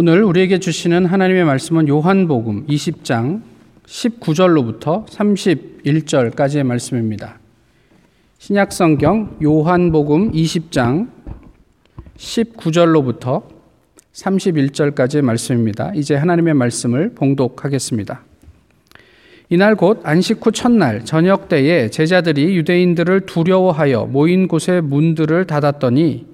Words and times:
오늘 0.00 0.22
우리에게 0.22 0.60
주시는 0.60 1.06
하나님의 1.06 1.44
말씀은 1.44 1.88
요한복음 1.88 2.68
20장 2.68 3.42
19절로부터 3.84 5.04
31절까지의 5.08 6.62
말씀입니다. 6.62 7.40
신약성경 8.38 9.38
요한복음 9.42 10.30
20장 10.30 11.08
19절로부터 12.16 13.42
31절까지의 14.12 15.22
말씀입니다. 15.22 15.90
이제 15.96 16.14
하나님의 16.14 16.54
말씀을 16.54 17.14
봉독하겠습니다. 17.16 18.22
이날 19.48 19.74
곧 19.74 20.02
안식 20.04 20.46
후 20.46 20.52
첫날 20.52 21.04
저녁 21.04 21.48
때에 21.48 21.90
제자들이 21.90 22.56
유대인들을 22.56 23.22
두려워하여 23.26 24.04
모인 24.04 24.46
곳의 24.46 24.80
문들을 24.80 25.48
닫았더니 25.48 26.24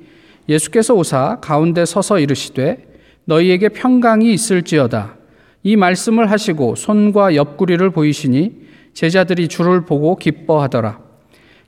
예수께서 0.50 0.92
오사 0.92 1.38
가운데 1.40 1.86
서서 1.86 2.18
이르시되 2.18 2.92
너희에게 3.26 3.70
평강이 3.70 4.32
있을지어다. 4.32 5.16
이 5.62 5.76
말씀을 5.76 6.30
하시고 6.30 6.74
손과 6.74 7.34
옆구리를 7.34 7.88
보이시니 7.90 8.64
제자들이 8.92 9.48
주를 9.48 9.84
보고 9.84 10.16
기뻐하더라. 10.16 11.00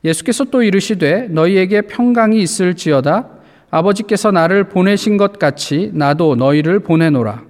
예수께서 0.04 0.44
또 0.44 0.62
이르시되 0.62 1.28
너희에게 1.30 1.82
평강이 1.82 2.40
있을지어다. 2.40 3.28
아버지께서 3.70 4.30
나를 4.30 4.64
보내신 4.68 5.16
것 5.16 5.38
같이 5.38 5.90
나도 5.94 6.36
너희를 6.36 6.80
보내노라. 6.80 7.42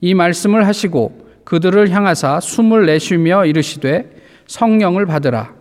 이 0.00 0.14
말씀을 0.14 0.66
하시고 0.66 1.24
그들을 1.44 1.90
향하사 1.90 2.40
숨을 2.40 2.86
내쉬며 2.86 3.46
이르시되 3.46 4.10
성령을 4.46 5.06
받으라. 5.06 5.54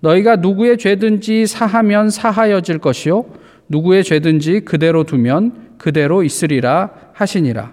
너희가 0.00 0.36
누구의 0.36 0.78
죄든지 0.78 1.46
사하면 1.46 2.08
사하여질 2.10 2.78
것이요 2.78 3.26
누구의 3.68 4.02
죄든지 4.02 4.60
그대로 4.60 5.04
두면 5.04 5.76
그대로 5.78 6.22
있으리라 6.22 6.90
하시니라. 7.20 7.72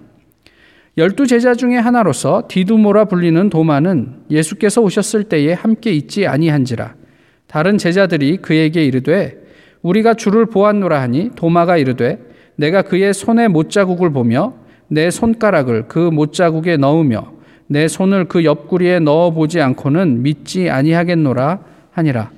열두 0.96 1.26
제자 1.26 1.54
중에 1.54 1.76
하나로서 1.76 2.44
디두모라 2.48 3.04
불리는 3.04 3.50
도마는 3.50 4.24
예수께서 4.30 4.82
오셨을 4.82 5.24
때에 5.24 5.52
함께 5.52 5.92
있지 5.92 6.26
아니한지라. 6.26 6.94
다른 7.46 7.78
제자들이 7.78 8.38
그에게 8.38 8.84
이르되 8.84 9.38
우리가 9.82 10.14
주를 10.14 10.46
보았노라 10.46 11.00
하니 11.00 11.30
도마가 11.36 11.76
이르되 11.76 12.18
내가 12.56 12.82
그의 12.82 13.14
손에 13.14 13.46
못자국을 13.48 14.10
보며 14.12 14.54
내 14.88 15.10
손가락을 15.10 15.86
그 15.86 15.98
못자국에 15.98 16.76
넣으며 16.76 17.32
내 17.68 17.86
손을 17.86 18.24
그 18.24 18.44
옆구리에 18.44 18.98
넣어 19.00 19.30
보지 19.30 19.60
않고는 19.60 20.22
믿지 20.22 20.68
아니하겠노라 20.68 21.60
하니라. 21.92 22.32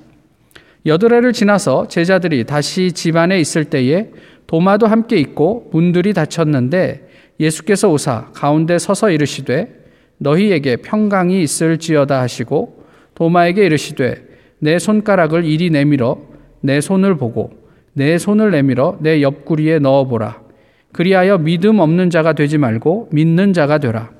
여드레를 0.86 1.33
지나서 1.33 1.89
제자들이 1.89 2.45
다시 2.45 2.92
집안에 2.92 3.39
있을 3.41 3.64
때에 3.64 4.11
도마도 4.51 4.89
함께 4.89 5.17
있고 5.19 5.70
문들이 5.70 6.12
닫혔는데 6.12 7.09
예수께서 7.39 7.89
오사 7.89 8.33
가운데 8.34 8.81
서서 8.81 9.12
이르시되 9.12 9.73
너희에게 10.19 10.79
평강이 10.79 11.41
있을지어다 11.41 12.20
하시고 12.20 12.84
도마에게 13.15 13.65
이르시되 13.65 14.27
내 14.59 14.81
손가락을 14.81 15.45
이리 15.45 15.70
내밀어 15.70 16.19
내 16.62 16.81
손을 16.81 17.17
보고 17.17 17.53
내 17.92 18.19
손을 18.19 18.51
내밀어 18.51 18.98
내 19.01 19.23
옆구리에 19.23 19.79
넣어보라. 19.79 20.42
그리하여 20.91 21.39
믿음 21.39 21.79
없는 21.79 22.11
자가 22.11 22.33
되지 22.33 22.59
말고 22.59 23.11
믿는 23.12 23.53
자가 23.53 23.79
되라. 23.79 24.11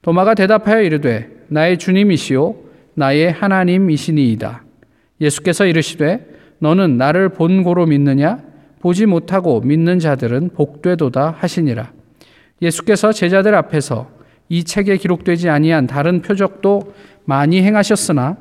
도마가 0.00 0.32
대답하여 0.32 0.80
이르되 0.80 1.28
나의 1.48 1.76
주님이시요 1.76 2.54
나의 2.94 3.30
하나님이시니이다. 3.30 4.64
예수께서 5.20 5.66
이르시되 5.66 6.26
너는 6.60 6.96
나를 6.96 7.28
본고로 7.28 7.84
믿느냐 7.84 8.45
보지 8.80 9.06
못하고 9.06 9.60
믿는 9.60 9.98
자들은 9.98 10.50
복되도다 10.50 11.36
하시니라. 11.38 11.92
예수께서 12.62 13.12
제자들 13.12 13.54
앞에서 13.54 14.10
이 14.48 14.64
책에 14.64 14.96
기록되지 14.96 15.48
아니한 15.48 15.86
다른 15.86 16.22
표적도 16.22 16.94
많이 17.24 17.62
행하셨으나 17.62 18.36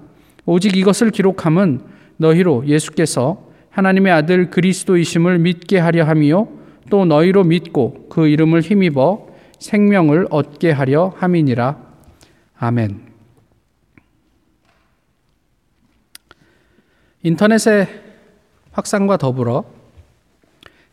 오직 0.46 0.78
이것을 0.78 1.12
기록함은 1.12 1.82
너희로 2.18 2.68
예수께서 2.68 3.44
하나님의 3.72 4.14
아들 4.14 4.50
그리스도이심을 4.52 5.40
믿게 5.40 5.80
하려 5.80 6.06
함이요 6.06 6.48
또 6.90 7.06
너희로 7.06 7.44
믿고 7.44 8.08
그 8.10 8.28
이름을 8.28 8.62
힘입어 8.62 9.28
생명을 9.60 10.28
얻게 10.30 10.72
하려 10.72 11.14
함이니라. 11.18 11.78
아멘. 12.58 13.02
인터넷의 17.24 17.88
확산과 18.72 19.18
더불어 19.18 19.66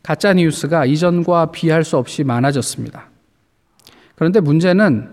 가짜 0.02 0.34
뉴스가 0.34 0.86
이전과 0.86 1.52
비할 1.52 1.84
수 1.84 1.96
없이 1.96 2.24
많아졌습니다. 2.24 3.08
그런데 4.16 4.40
문제는 4.40 5.08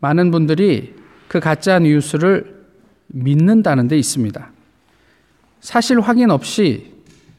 많은 0.00 0.30
분들이 0.30 0.94
그 1.28 1.40
가짜 1.40 1.78
뉴스를 1.78 2.56
믿는다는 3.08 3.88
데 3.88 3.98
있습니다. 3.98 4.50
사실 5.60 6.00
확인 6.00 6.30
없이 6.30 6.92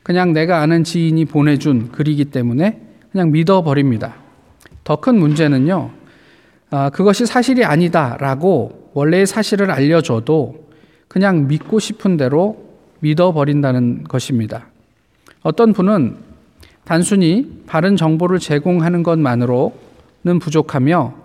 그냥 0.04 0.34
내가 0.34 0.62
아는 0.62 0.84
지인이 0.84 1.26
보내준 1.26 1.92
글이기 1.92 2.26
때문에 2.26 2.82
그냥 3.12 3.32
믿어버립니다. 3.32 4.16
더 4.84 4.96
큰 4.96 5.20
문제는요, 5.20 5.92
아, 6.70 6.90
그것이 6.90 7.26
사실이 7.26 7.66
아니다라고 7.66 8.92
원래의 8.94 9.26
사실을 9.26 9.72
알려줘도 9.72 10.68
그냥 11.08 11.48
믿고 11.48 11.80
싶은 11.80 12.18
대로 12.18 12.66
믿어버린다는 13.00 14.06
것입니다. 14.06 14.68
어떤 15.44 15.74
분은 15.74 16.27
단순히 16.88 17.64
바른 17.68 17.98
정보를 17.98 18.40
제공하는 18.40 19.04
것만으로는 19.04 20.40
부족하며 20.40 21.16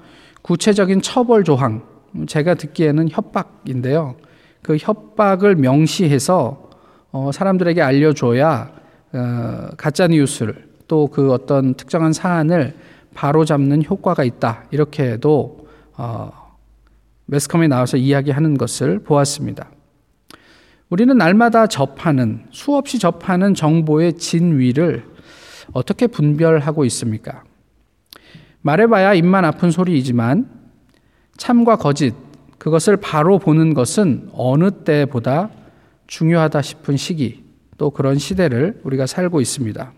구체적인 0.43 1.03
처벌 1.03 1.45
조항, 1.45 1.85
제가 2.27 2.55
듣기에는 2.55 3.09
협박인데요. 3.09 4.17
그 4.61 4.77
협박을 4.77 5.55
명시해서 5.55 6.69
어, 7.13 7.31
사람들에게 7.33 7.81
알려줘야 7.81 8.73
어, 9.13 9.69
가짜 9.77 10.09
뉴스를 10.09 10.69
또 10.89 11.07
그 11.07 11.33
어떤 11.33 11.75
특정한 11.75 12.13
사안을 12.13 12.75
바로 13.15 13.45
잡는 13.45 13.85
효과가 13.85 14.25
있다. 14.25 14.65
이렇게도 14.73 15.69
어, 15.97 16.33
매스컴에 17.27 17.69
나와서 17.69 17.99
이야기하는 17.99 18.59
것을 18.59 18.99
보았습니다. 18.99 19.71
우리는 20.89 21.17
날마다 21.17 21.69
접하는 21.69 22.47
수없이 22.51 22.99
접하는 22.99 23.55
정보의 23.55 24.15
진위를 24.15 25.12
어떻게 25.73 26.07
분별하고 26.07 26.85
있습니까? 26.87 27.45
말해봐야 28.63 29.15
입만 29.15 29.45
아픈 29.45 29.71
소리이지만 29.71 30.49
참과 31.37 31.77
거짓, 31.77 32.15
그것을 32.59 32.97
바로 32.97 33.39
보는 33.39 33.75
것은 33.75 34.31
어느 34.33 34.71
때보다 34.71 35.51
중요하다 36.07 36.63
싶은 36.63 36.97
시기, 36.97 37.45
또 37.79 37.91
그런 37.91 38.19
시대를 38.19 38.81
우리가 38.85 39.07
살고 39.07 39.41
있습니다. 39.41 39.93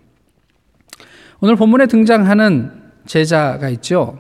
오늘 1.41 1.57
본문에 1.57 1.87
등장하는 1.87 2.71
제자가 3.07 3.69
있죠. 3.71 4.19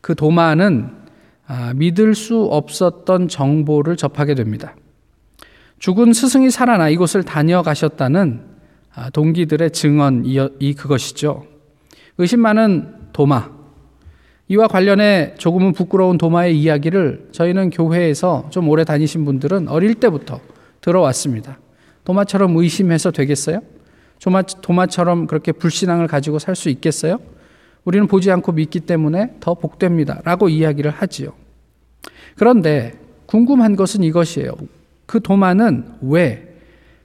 그 0.00 0.14
도마는 0.14 1.00
아, 1.46 1.72
믿을 1.74 2.14
수 2.14 2.44
없었던 2.44 3.28
정보를 3.28 3.96
접하게 3.96 4.34
됩니다. 4.34 4.76
죽은 5.80 6.12
스승이 6.12 6.50
살아나 6.50 6.88
이곳을 6.88 7.24
다녀가셨다는 7.24 8.40
아, 8.40 8.50
동기들의 9.12 9.70
증언 9.70 10.24
이 10.24 10.74
그것이죠. 10.74 11.44
의심 12.18 12.40
많은 12.40 12.94
도마. 13.12 13.50
이와 14.48 14.66
관련해 14.66 15.34
조금은 15.38 15.72
부끄러운 15.72 16.18
도마의 16.18 16.60
이야기를 16.60 17.28
저희는 17.32 17.70
교회에서 17.70 18.48
좀 18.50 18.68
오래 18.68 18.82
다니신 18.84 19.24
분들은 19.24 19.68
어릴 19.68 19.94
때부터 19.94 20.40
들어왔습니다. 20.80 21.58
도마처럼 22.04 22.56
의심해서 22.56 23.12
되겠어요? 23.12 23.60
도마, 24.20 24.42
도마처럼 24.42 25.26
그렇게 25.28 25.52
불신앙을 25.52 26.08
가지고 26.08 26.38
살 26.38 26.56
수 26.56 26.68
있겠어요? 26.68 27.18
우리는 27.84 28.06
보지 28.06 28.30
않고 28.30 28.52
믿기 28.52 28.80
때문에 28.80 29.36
더 29.40 29.54
복됩니다. 29.54 30.20
라고 30.24 30.48
이야기를 30.48 30.90
하지요. 30.90 31.32
그런데 32.36 32.98
궁금한 33.26 33.76
것은 33.76 34.02
이것이에요. 34.02 34.52
그 35.06 35.20
도마는 35.20 35.84
왜 36.02 36.49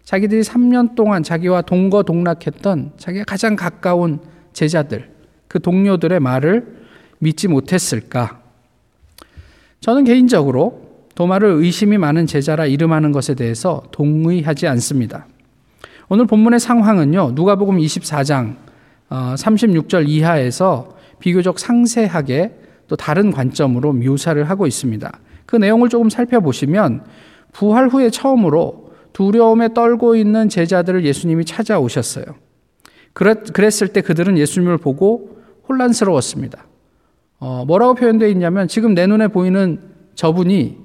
자기들이 0.06 0.42
3년 0.42 0.96
동안 0.96 1.24
자기와 1.24 1.64
동거동락했던 1.64 2.94
자기가 2.98 3.26
가장 3.26 3.56
가까운 3.56 4.20
제자들, 4.54 5.10
그 5.48 5.60
동료들의 5.60 6.20
말을 6.20 6.86
믿지 7.20 7.48
못했을까? 7.48 8.40
저는 9.82 10.04
개인적으로 10.04 10.86
도마를 11.16 11.50
의심이 11.50 11.98
많은 11.98 12.28
제자라 12.28 12.66
이름하는 12.66 13.12
것에 13.12 13.34
대해서 13.34 13.84
동의하지 13.92 14.68
않습니다. 14.68 15.28
오늘 16.08 16.28
본문의 16.28 16.60
상황은요, 16.60 17.32
누가복음 17.34 17.78
24장 17.78 18.58
36절 19.10 19.96
어, 19.96 20.02
이하에서 20.02 20.96
비교적 21.20 21.58
상세하게 21.58 22.60
또 22.88 22.96
다른 22.96 23.32
관점으로 23.32 23.94
묘사를 23.94 24.44
하고 24.48 24.68
있습니다. 24.68 25.20
그 25.46 25.56
내용을 25.56 25.90
조금 25.90 26.10
살펴보시면 26.10 27.04
부활 27.54 27.88
후에 27.88 28.10
처음으로 28.10 28.85
두려움에 29.16 29.74
떨고 29.74 30.18
있는 30.18 30.50
제자들을 30.50 31.06
예수님이 31.06 31.46
찾아오셨어요. 31.46 32.26
그랬, 33.14 33.54
그랬을 33.54 33.88
때 33.88 34.02
그들은 34.02 34.38
예수님을 34.38 34.78
보고 34.78 35.40
혼란스러웠습니다. 35.70 36.66
어, 37.40 37.64
뭐라고 37.66 37.96
표현되어 37.96 38.28
있냐면 38.28 38.68
지금 38.68 38.94
내 38.94 39.08
눈에 39.08 39.30
보이는 39.30 39.80
저분이 40.16 40.78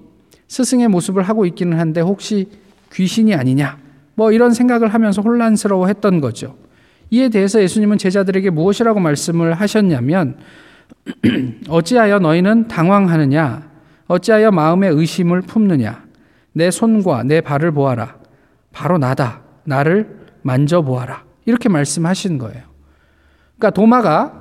스승의 0.46 0.86
모습을 0.86 1.24
하고 1.24 1.44
있기는 1.44 1.76
한데 1.76 2.00
혹시 2.00 2.48
귀신이 2.92 3.34
아니냐? 3.34 3.78
뭐 4.14 4.30
이런 4.30 4.54
생각을 4.54 4.94
하면서 4.94 5.22
혼란스러워 5.22 5.88
했던 5.88 6.20
거죠. 6.20 6.56
이에 7.10 7.30
대해서 7.30 7.60
예수님은 7.60 7.98
제자들에게 7.98 8.50
무엇이라고 8.50 9.00
말씀을 9.00 9.54
하셨냐면 9.54 10.36
어찌하여 11.68 12.20
너희는 12.20 12.68
당황하느냐? 12.68 13.68
어찌하여 14.06 14.52
마음의 14.52 14.92
의심을 14.92 15.42
품느냐? 15.42 16.04
내 16.52 16.70
손과 16.70 17.24
내 17.24 17.40
발을 17.40 17.72
보아라. 17.72 18.19
바로 18.72 18.98
나다. 18.98 19.40
나를 19.64 20.20
만져보아라. 20.42 21.24
이렇게 21.44 21.68
말씀하신 21.68 22.38
거예요. 22.38 22.62
그러니까 23.56 23.70
도마가 23.70 24.40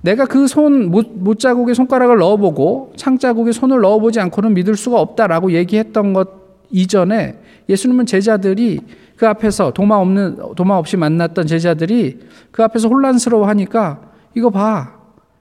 내가 0.00 0.24
그 0.26 0.46
손 0.46 0.90
못자국에 0.90 1.74
손가락을 1.74 2.18
넣어보고 2.18 2.92
창자국에 2.96 3.52
손을 3.52 3.80
넣어보지 3.80 4.20
않고는 4.20 4.54
믿을 4.54 4.76
수가 4.76 5.00
없다라고 5.00 5.52
얘기했던 5.52 6.12
것 6.12 6.28
이전에 6.70 7.38
예수님은 7.68 8.06
제자들이 8.06 8.80
그 9.16 9.26
앞에서 9.28 9.72
도마 9.72 9.96
없는 9.96 10.54
도마 10.56 10.76
없이 10.76 10.96
만났던 10.96 11.46
제자들이 11.46 12.20
그 12.50 12.62
앞에서 12.62 12.88
혼란스러워 12.88 13.46
하니까 13.48 14.00
이거 14.34 14.50
봐 14.50 14.94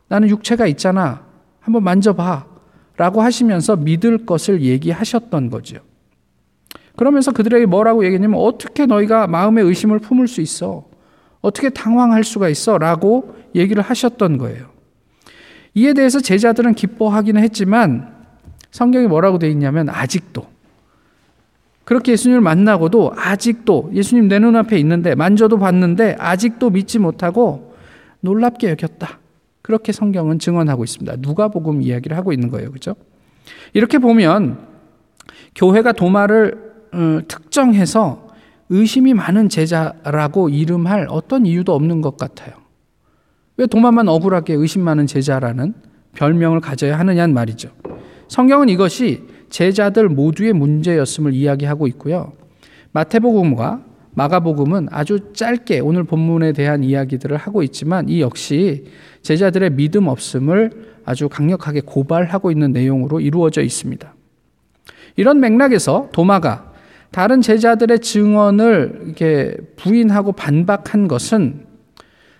나는 0.07 0.29
육체가 0.29 0.67
있잖아 0.67 1.23
한번 1.59 1.83
만져봐 1.83 2.45
라고 2.97 3.21
하시면서 3.21 3.75
믿을 3.75 4.25
것을 4.25 4.61
얘기하셨던 4.61 5.49
거죠. 5.49 5.79
그러면서 6.95 7.31
그들에게 7.31 7.65
뭐라고 7.65 8.05
얘기했냐면 8.05 8.39
어떻게 8.39 8.85
너희가 8.85 9.27
마음의 9.27 9.65
의심을 9.65 9.99
품을 9.99 10.27
수 10.27 10.41
있어? 10.41 10.85
어떻게 11.41 11.69
당황할 11.69 12.23
수가 12.23 12.49
있어? 12.49 12.77
라고 12.77 13.35
얘기를 13.53 13.83
하셨던 13.83 14.37
거예요. 14.37 14.67
이에 15.73 15.93
대해서 15.93 16.19
제자들은 16.19 16.73
기뻐하기는 16.73 17.41
했지만 17.43 18.15
성경이 18.71 19.07
뭐라고 19.07 19.39
되어 19.39 19.49
있냐면 19.49 19.89
아직도 19.89 20.47
그렇게 21.83 22.13
예수님을 22.13 22.41
만나고도 22.41 23.13
아직도 23.15 23.91
예수님 23.93 24.27
내 24.27 24.39
눈앞에 24.39 24.77
있는데 24.79 25.15
만져도 25.15 25.59
봤는데 25.59 26.15
아직도 26.17 26.71
믿지 26.71 26.97
못하고 26.97 27.75
놀랍게 28.21 28.69
여겼다. 28.71 29.19
그렇게 29.61 29.91
성경은 29.91 30.39
증언하고 30.39 30.83
있습니다. 30.83 31.17
누가복음 31.19 31.81
이야기를 31.81 32.17
하고 32.17 32.33
있는 32.33 32.49
거예요. 32.49 32.71
그죠? 32.71 32.95
이렇게 33.73 33.99
보면 33.99 34.59
교회가 35.55 35.91
도마를 35.91 36.64
어, 36.64 36.64
특정해서 37.27 38.27
의심이 38.69 39.13
많은 39.13 39.49
제자라고 39.49 40.49
이름할 40.49 41.07
어떤 41.09 41.45
이유도 41.45 41.73
없는 41.73 42.01
것 42.01 42.17
같아요. 42.17 42.55
왜 43.57 43.67
도마만 43.67 44.07
억울하게 44.07 44.53
의심 44.53 44.83
많은 44.83 45.07
제자라는 45.07 45.73
별명을 46.13 46.59
가져야 46.61 46.97
하느냐는 46.99 47.33
말이죠. 47.33 47.69
성경은 48.27 48.69
이것이 48.69 49.23
제자들 49.49 50.09
모두의 50.09 50.53
문제였음을 50.53 51.33
이야기하고 51.33 51.87
있고요. 51.87 52.33
마태복음과 52.91 53.83
마가복음은 54.15 54.87
아주 54.91 55.33
짧게 55.33 55.81
오늘 55.81 56.05
본문에 56.05 56.53
대한 56.53 56.83
이야기들을 56.83 57.35
하고 57.37 57.63
있지만 57.63 58.07
이 58.09 58.21
역시 58.21 58.85
제자들의 59.21 59.71
믿음 59.71 60.07
없음을 60.07 60.95
아주 61.05 61.29
강력하게 61.29 61.81
고발하고 61.81 62.49
있는 62.49 62.71
내용으로 62.71 63.19
이루어져 63.19 63.61
있습니다. 63.61 64.13
이런 65.17 65.39
맥락에서 65.39 66.09
도마가 66.13 66.73
다른 67.11 67.41
제자들의 67.41 67.99
증언을 67.99 69.01
이렇게 69.05 69.57
부인하고 69.77 70.33
반박한 70.33 71.07
것은 71.07 71.65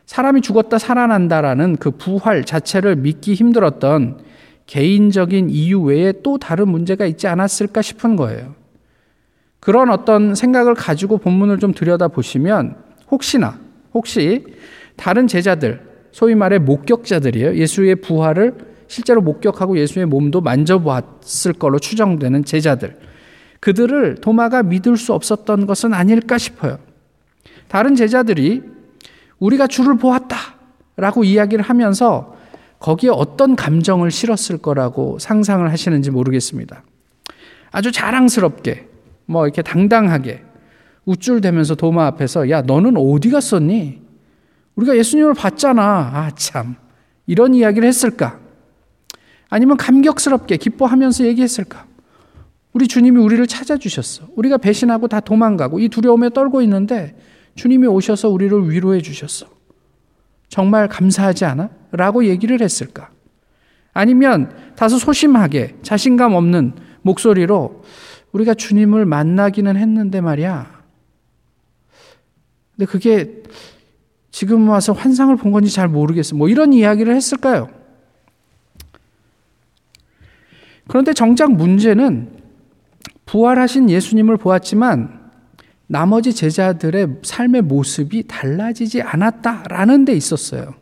사람이 0.06 0.41
죽었다 0.41 0.77
살아난다라는 0.77 1.77
그 1.77 1.91
부활 1.91 2.44
자체를 2.44 2.95
믿기 2.95 3.33
힘들었던 3.33 4.19
개인적인 4.67 5.50
이유 5.50 5.81
외에 5.81 6.13
또 6.23 6.38
다른 6.38 6.69
문제가 6.69 7.06
있지 7.06 7.27
않았을까 7.27 7.81
싶은 7.81 8.15
거예요. 8.15 8.56
그런 9.59 9.89
어떤 9.89 10.35
생각을 10.35 10.75
가지고 10.75 11.17
본문을 11.17 11.59
좀 11.59 11.73
들여다 11.73 12.09
보시면 12.09 12.75
혹시나 13.09 13.59
혹시 13.94 14.45
다른 14.95 15.27
제자들 15.27 15.81
소위 16.12 16.35
말해 16.35 16.59
목격자들이에요. 16.59 17.56
예수의 17.56 17.95
부활을 17.95 18.53
실제로 18.88 19.21
목격하고 19.21 19.77
예수의 19.77 20.06
몸도 20.06 20.41
만져보았을 20.41 21.53
걸로 21.53 21.79
추정되는 21.79 22.45
제자들. 22.45 22.95
그들을 23.65 24.17
도마가 24.21 24.62
믿을 24.62 24.95
수 24.95 25.12
없었던 25.13 25.65
것은 25.65 25.91
아닐까 25.91 26.38
싶어요. 26.38 26.77
다른 27.67 27.95
제자들이 27.95 28.62
우리가 29.39 29.65
주를 29.65 29.97
보았다 29.97 30.38
라고 30.97 31.23
이야기를 31.23 31.63
하면서 31.63 32.35
거기에 32.77 33.09
어떤 33.12 33.56
감정을 33.56 34.12
실었을 34.12 34.59
거라고 34.59 35.17
상상을 35.17 35.67
하시는지 35.71 36.12
모르겠습니다. 36.12 36.83
아주 37.71 37.91
자랑스럽게, 37.91 38.88
뭐 39.25 39.47
이렇게 39.47 39.63
당당하게 39.63 40.44
우쭐대면서 41.06 41.73
도마 41.73 42.06
앞에서 42.06 42.51
야, 42.51 42.62
너는 42.62 42.95
어디 42.97 43.31
갔었니? 43.31 44.00
우리가 44.75 44.95
예수님을 44.95 45.33
봤잖아. 45.33 45.81
아, 45.81 46.31
참. 46.35 46.75
이런 47.25 47.56
이야기를 47.56 47.88
했을까? 47.88 48.38
아니면 49.50 49.75
감격스럽게 49.77 50.57
기뻐하면서 50.57 51.25
얘기했을까? 51.25 51.94
우리 52.75 52.89
주님이 52.89 53.22
우리를 53.22 53.48
찾아주셨어. 53.48 54.27
우리가 54.36 54.57
배신하고 54.57 55.07
다 55.07 55.22
도망가고 55.22 55.80
이 55.80 55.88
두려움에 55.88 56.30
떨고 56.31 56.62
있는데 56.63 57.18
주님이 57.56 57.88
오셔서 57.88 58.27
우리를 58.27 58.69
위로해 58.69 59.01
주셨어. 59.01 59.48
정말 60.50 60.89
감사하지 60.89 61.45
않아? 61.45 61.69
라고 61.94 62.25
얘기를 62.25 62.62
했을까? 62.62 63.12
아니면 63.94 64.54
다소 64.75 64.98
소심하게 64.98 65.77
자신감 65.83 66.33
없는 66.33 66.74
목소리로 67.01 67.81
우리가 68.33 68.54
주님을 68.54 69.06
만나기는 69.06 69.77
했는데 69.77 70.19
말이야. 70.19 70.83
근데 72.75 72.86
그게 72.92 73.42
지금 74.31 74.68
와서 74.68 74.92
환상을 74.92 75.33
본 75.38 75.54
건지 75.54 75.74
잘 75.74 75.88
모르겠어. 75.88 76.36
뭐 76.36 76.50
이런 76.50 76.74
이야기를 76.74 77.16
했을까요? 77.16 77.69
그런데 80.89 81.13
정작 81.13 81.54
문제는 81.54 82.44
부활하신 83.25 83.89
예수님을 83.89 84.37
보았지만 84.37 85.25
나머지 85.87 86.33
제자들의 86.33 87.19
삶의 87.23 87.63
모습이 87.63 88.27
달라지지 88.27 89.01
않았다라는 89.01 90.05
데 90.05 90.13
있었어요. 90.13 90.73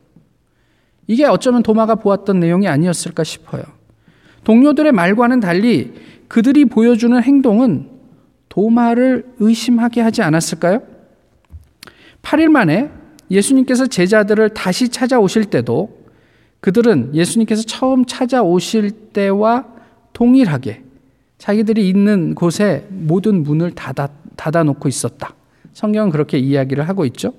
이게 1.07 1.25
어쩌면 1.25 1.63
도마가 1.63 1.95
보았던 1.95 2.39
내용이 2.39 2.67
아니었을까 2.67 3.23
싶어요. 3.23 3.63
동료들의 4.43 4.91
말과는 4.91 5.39
달리 5.39 5.93
그들이 6.27 6.65
보여주는 6.65 7.21
행동은 7.21 7.89
도마를 8.49 9.25
의심하게 9.39 10.01
하지 10.01 10.21
않았을까요? 10.21 10.81
8일 12.21 12.49
만에 12.49 12.89
예수님께서 13.29 13.87
제자들을 13.87 14.49
다시 14.49 14.89
찾아오실 14.89 15.45
때도 15.45 16.03
그들은 16.59 17.13
예수님께서 17.13 17.63
처음 17.63 18.05
찾아오실 18.05 18.91
때와 19.11 19.65
동일하게 20.13 20.82
자기들이 21.37 21.87
있는 21.89 22.35
곳에 22.35 22.87
모든 22.89 23.43
문을 23.43 23.71
닫아, 23.71 24.09
닫아놓고 24.35 24.87
있었다. 24.87 25.35
성경은 25.73 26.11
그렇게 26.11 26.37
이야기를 26.37 26.87
하고 26.87 27.05
있죠. 27.05 27.33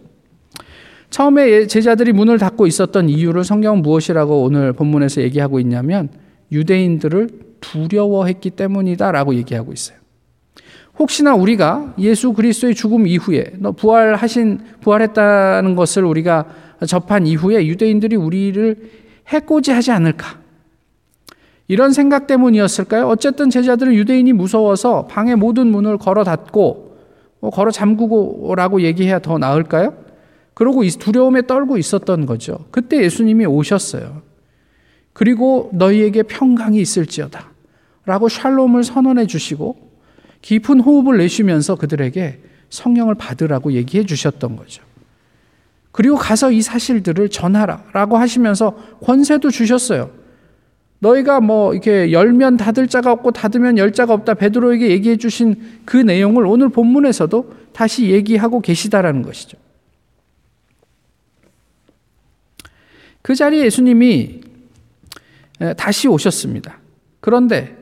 처음에 1.10 1.66
제자들이 1.66 2.12
문을 2.12 2.38
닫고 2.38 2.66
있었던 2.66 3.08
이유를 3.08 3.44
성경은 3.44 3.82
무엇이라고 3.82 4.42
오늘 4.42 4.72
본문에서 4.72 5.22
얘기하고 5.22 5.60
있냐면 5.60 6.08
유대인들을 6.50 7.28
두려워했기 7.60 8.50
때문이다라고 8.50 9.34
얘기하고 9.36 9.72
있어요. 9.72 9.98
혹시나 10.98 11.34
우리가 11.34 11.94
예수 11.98 12.32
그리스도의 12.32 12.74
죽음 12.74 13.06
이후에 13.06 13.52
너 13.58 13.72
부활하신 13.72 14.60
부활했다는 14.80 15.74
것을 15.74 16.04
우리가 16.04 16.46
접한 16.86 17.26
이후에 17.26 17.66
유대인들이 17.66 18.16
우리를 18.16 18.76
해코지하지 19.28 19.90
않을까? 19.92 20.43
이런 21.66 21.92
생각 21.92 22.26
때문이었을까요? 22.26 23.08
어쨌든 23.08 23.50
제자들은 23.50 23.94
유대인이 23.94 24.32
무서워서 24.32 25.06
방의 25.06 25.36
모든 25.36 25.68
문을 25.68 25.98
걸어 25.98 26.24
닫고 26.24 26.96
뭐 27.40 27.50
걸어 27.50 27.70
잠그고라고 27.70 28.82
얘기해야 28.82 29.18
더 29.18 29.38
나을까요? 29.38 29.94
그러고 30.52 30.86
두려움에 30.86 31.46
떨고 31.46 31.78
있었던 31.78 32.26
거죠. 32.26 32.66
그때 32.70 33.02
예수님이 33.02 33.46
오셨어요. 33.46 34.22
그리고 35.12 35.70
너희에게 35.72 36.22
평강이 36.24 36.78
있을지어다. 36.78 37.50
라고 38.06 38.28
샬롬을 38.28 38.84
선언해 38.84 39.26
주시고 39.26 39.76
깊은 40.42 40.80
호흡을 40.80 41.16
내쉬면서 41.18 41.76
그들에게 41.76 42.40
성령을 42.68 43.14
받으라고 43.14 43.72
얘기해 43.72 44.04
주셨던 44.04 44.56
거죠. 44.56 44.82
그리고 45.90 46.16
가서 46.16 46.50
이 46.50 46.60
사실들을 46.60 47.30
전하라. 47.30 47.84
라고 47.92 48.16
하시면서 48.18 48.76
권세도 49.02 49.50
주셨어요. 49.50 50.10
너희가 51.04 51.40
뭐 51.40 51.74
이렇게 51.74 52.12
열면 52.12 52.56
닫을 52.56 52.88
자가 52.88 53.12
없고 53.12 53.32
닫으면 53.32 53.76
열 53.76 53.92
자가 53.92 54.14
없다. 54.14 54.34
베드로에게 54.34 54.88
얘기해 54.90 55.16
주신 55.18 55.80
그 55.84 55.98
내용을 55.98 56.46
오늘 56.46 56.70
본문에서도 56.70 57.54
다시 57.72 58.10
얘기하고 58.10 58.60
계시다라는 58.60 59.22
것이죠. 59.22 59.58
그 63.20 63.34
자리에 63.34 63.64
예수님이 63.66 64.40
다시 65.76 66.08
오셨습니다. 66.08 66.78
그런데 67.20 67.76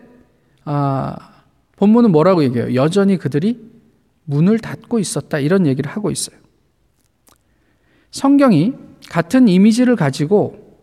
아, 0.65 1.17
본문은 1.77 2.11
뭐라고 2.11 2.43
얘기해요? 2.45 2.75
여전히 2.75 3.19
그들이 3.19 3.71
문을 4.25 4.59
닫고 4.59 4.99
있었다 4.99 5.39
이런 5.39 5.67
얘기를 5.67 5.91
하고 5.91 6.11
있어요. 6.11 6.37
성경이 8.11 8.75
같은 9.09 9.49
이미지를 9.49 9.97
가지고 9.97 10.81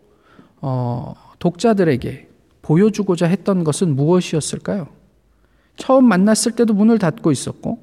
어, 0.60 1.14
독자들에게 1.38 2.29
보여주고자 2.62 3.26
했던 3.26 3.64
것은 3.64 3.96
무엇이었을까요? 3.96 4.88
처음 5.76 6.08
만났을 6.08 6.52
때도 6.52 6.74
문을 6.74 6.98
닫고 6.98 7.32
있었고 7.32 7.78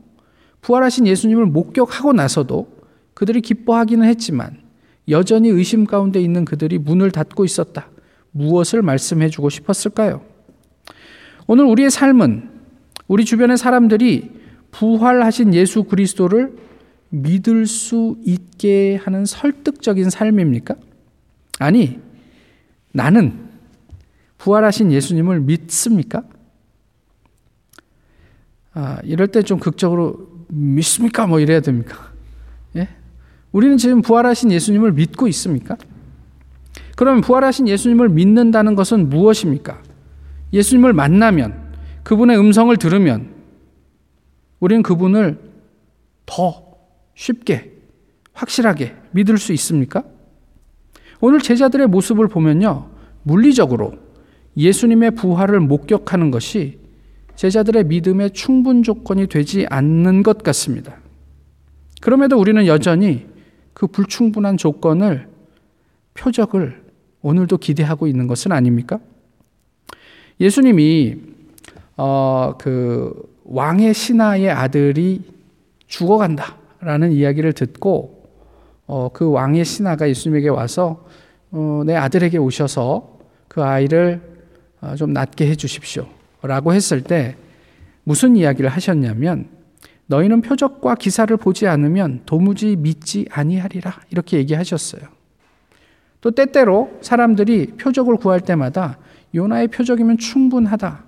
부활하신 0.61 1.07
예수님을 1.07 1.45
목격하고 1.47 2.13
나서도 2.13 2.67
그들이 3.13 3.41
기뻐하기는 3.41 4.07
했지만 4.07 4.57
여전히 5.09 5.49
의심 5.49 5.85
가운데 5.85 6.19
있는 6.21 6.45
그들이 6.45 6.77
문을 6.77 7.11
닫고 7.11 7.45
있었다. 7.45 7.89
무엇을 8.31 8.81
말씀해 8.81 9.29
주고 9.29 9.49
싶었을까요? 9.49 10.21
오늘 11.47 11.65
우리의 11.65 11.89
삶은 11.89 12.49
우리 13.07 13.25
주변의 13.25 13.57
사람들이 13.57 14.31
부활하신 14.71 15.53
예수 15.53 15.85
그리스도를 15.85 16.55
믿을 17.09 17.65
수 17.65 18.17
있게 18.25 18.97
하는 18.97 19.25
설득적인 19.25 20.09
삶입니까? 20.09 20.75
아니, 21.59 21.99
나는 22.91 23.46
부활하신 24.37 24.91
예수님을 24.91 25.41
믿습니까? 25.41 26.23
아, 28.73 28.99
이럴 29.03 29.27
때 29.27 29.41
좀 29.41 29.59
극적으로 29.59 30.27
믿습니까? 30.49 31.25
뭐 31.27 31.39
이래야 31.39 31.61
됩니까? 31.61 32.11
예? 32.75 32.89
우리는 33.51 33.77
지금 33.77 34.01
부활하신 34.01 34.51
예수님을 34.51 34.93
믿고 34.93 35.27
있습니까? 35.29 35.77
그러면 36.95 37.21
부활하신 37.21 37.67
예수님을 37.67 38.09
믿는다는 38.09 38.75
것은 38.75 39.09
무엇입니까? 39.09 39.81
예수님을 40.53 40.93
만나면 40.93 41.73
그분의 42.03 42.39
음성을 42.39 42.75
들으면 42.77 43.33
우리는 44.59 44.81
그분을 44.83 45.39
더 46.25 46.77
쉽게 47.15 47.73
확실하게 48.33 48.95
믿을 49.11 49.37
수 49.37 49.53
있습니까? 49.53 50.03
오늘 51.19 51.39
제자들의 51.39 51.87
모습을 51.87 52.27
보면요. 52.27 52.89
물리적으로 53.23 53.95
예수님의 54.57 55.11
부활을 55.11 55.59
목격하는 55.59 56.31
것이 56.31 56.79
제자들의 57.35 57.85
믿음의 57.85 58.31
충분 58.31 58.81
조건이 58.81 59.27
되지 59.27 59.67
않는 59.69 60.23
것 60.23 60.41
같습니다. 60.41 60.97
그럼에도 62.01 62.39
우리는 62.39 62.65
여전히 62.65 63.27
그 63.73 63.85
불충분한 63.85 64.57
조건을 64.57 65.27
표적을 66.15 66.83
오늘도 67.21 67.57
기대하고 67.57 68.07
있는 68.07 68.25
것은 68.25 68.51
아닙니까? 68.51 68.99
예수님이 70.39 71.17
어, 71.95 72.55
그 72.59 73.13
왕의 73.43 73.93
신하의 73.93 74.49
아들이 74.49 75.21
죽어간다라는 75.87 77.11
이야기를 77.11 77.53
듣고 77.53 78.23
어, 78.87 79.09
그 79.13 79.29
왕의 79.29 79.65
신하가 79.65 80.09
예수님에게 80.09 80.49
와서 80.49 81.05
어, 81.51 81.83
내 81.85 81.95
아들에게 81.95 82.37
오셔서 82.37 83.19
그 83.47 83.63
아이를 83.63 84.21
어, 84.21 84.36
좀 84.97 85.13
낫게 85.13 85.47
해 85.47 85.55
주십시오. 85.55 86.07
라고 86.41 86.73
했을 86.73 87.01
때 87.01 87.35
무슨 88.03 88.35
이야기를 88.35 88.69
하셨냐면 88.69 89.49
너희는 90.05 90.41
표적과 90.41 90.95
기사를 90.95 91.35
보지 91.35 91.67
않으면 91.67 92.21
도무지 92.25 92.75
믿지 92.75 93.27
아니하리라 93.29 93.99
이렇게 94.09 94.37
얘기하셨어요. 94.37 95.01
또 96.21 96.31
때때로 96.31 96.97
사람들이 97.01 97.73
표적을 97.77 98.15
구할 98.15 98.39
때마다 98.39 98.97
요나의 99.35 99.67
표적이면 99.67 100.17
충분하다. 100.17 101.03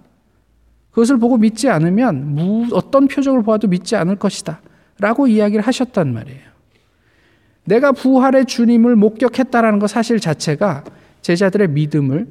그것을 0.92 1.18
보고 1.18 1.38
믿지 1.38 1.70
않으면 1.70 2.68
어떤 2.74 3.08
표적을 3.08 3.44
보아도 3.44 3.68
믿지 3.68 3.96
않을 3.96 4.18
것이다. 4.18 4.62
라고 5.00 5.28
이야기를 5.28 5.66
하셨단 5.66 6.14
말이에요. 6.14 6.50
내가 7.64 7.92
부활의 7.92 8.46
주님을 8.46 8.96
목격했다라는 8.96 9.80
것 9.80 9.88
사실 9.88 10.20
자체가 10.20 10.84
제자들의 11.22 11.70
믿음을 11.70 12.28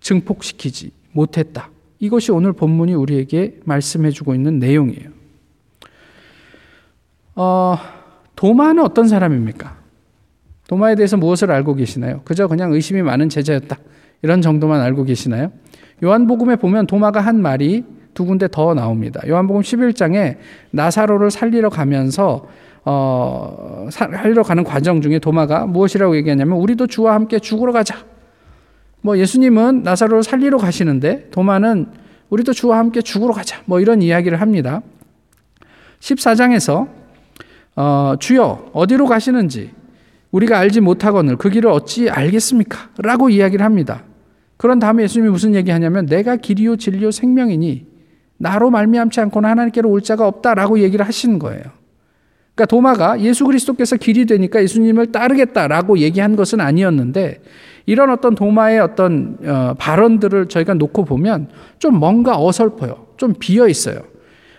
증폭시키지 0.00 0.92
못했다. 1.12 1.70
이것이 1.98 2.32
오늘 2.32 2.52
본문이 2.52 2.94
우리에게 2.94 3.60
말씀해 3.64 4.10
주고 4.10 4.34
있는 4.34 4.58
내용이에요. 4.58 5.10
어, 7.36 7.78
도마는 8.36 8.82
어떤 8.82 9.06
사람입니까? 9.06 9.76
도마에 10.68 10.94
대해서 10.94 11.16
무엇을 11.16 11.50
알고 11.50 11.74
계시나요? 11.74 12.22
그저 12.24 12.46
그냥 12.46 12.72
의심이 12.72 13.02
많은 13.02 13.28
제자였다. 13.28 13.76
이런 14.22 14.40
정도만 14.40 14.80
알고 14.80 15.04
계시나요? 15.04 15.52
요한복음에 16.02 16.56
보면 16.56 16.86
도마가 16.86 17.20
한 17.20 17.40
말이 17.40 17.84
두 18.14 18.24
군데 18.24 18.48
더 18.50 18.74
나옵니다. 18.74 19.20
요한복음 19.26 19.62
11장에 19.62 20.36
나사로를 20.70 21.30
살리러 21.30 21.68
가면서 21.70 22.46
어, 22.84 23.88
살리러 23.90 24.42
가는 24.42 24.64
과정 24.64 25.00
중에 25.00 25.18
도마가 25.18 25.66
무엇이라고 25.66 26.16
얘기하냐면 26.16 26.58
우리도 26.58 26.86
주와 26.86 27.14
함께 27.14 27.38
죽으러 27.38 27.72
가자. 27.72 28.09
뭐 29.02 29.18
예수님은 29.18 29.82
나사로를 29.82 30.22
살리러 30.22 30.58
가시는데 30.58 31.28
도마는 31.30 31.86
우리도 32.28 32.52
주와 32.52 32.78
함께 32.78 33.02
죽으러 33.02 33.32
가자. 33.32 33.60
뭐 33.64 33.80
이런 33.80 34.02
이야기를 34.02 34.40
합니다. 34.40 34.82
14장에서 36.00 36.88
어, 37.76 38.14
주여 38.18 38.70
어디로 38.72 39.06
가시는지 39.06 39.72
우리가 40.30 40.58
알지 40.58 40.80
못하거늘 40.80 41.36
그 41.36 41.50
길을 41.50 41.70
어찌 41.70 42.08
알겠습니까? 42.08 42.90
라고 42.98 43.30
이야기를 43.30 43.64
합니다. 43.64 44.04
그런 44.56 44.78
다음에 44.78 45.02
예수님이 45.04 45.30
무슨 45.30 45.54
얘기하냐면 45.54 46.06
내가 46.06 46.36
길이요 46.36 46.76
진리요 46.76 47.10
생명이니 47.10 47.86
나로 48.36 48.70
말미암지 48.70 49.20
않고는 49.20 49.48
하나님께로 49.48 49.90
올 49.90 50.02
자가 50.02 50.26
없다라고 50.26 50.80
얘기를 50.80 51.06
하시는 51.06 51.38
거예요. 51.38 51.62
그러니까 52.60 52.66
도마가 52.66 53.20
예수 53.20 53.46
그리스도께서 53.46 53.96
길이 53.96 54.26
되니까 54.26 54.62
예수님을 54.62 55.12
따르겠다라고 55.12 55.98
얘기한 55.98 56.36
것은 56.36 56.60
아니었는데 56.60 57.40
이런 57.86 58.10
어떤 58.10 58.34
도마의 58.34 58.80
어떤 58.80 59.38
어, 59.42 59.74
발언들을 59.78 60.46
저희가 60.48 60.74
놓고 60.74 61.06
보면 61.06 61.48
좀 61.78 61.98
뭔가 61.98 62.38
어설퍼요. 62.38 63.06
좀 63.16 63.34
비어 63.38 63.66
있어요. 63.66 64.00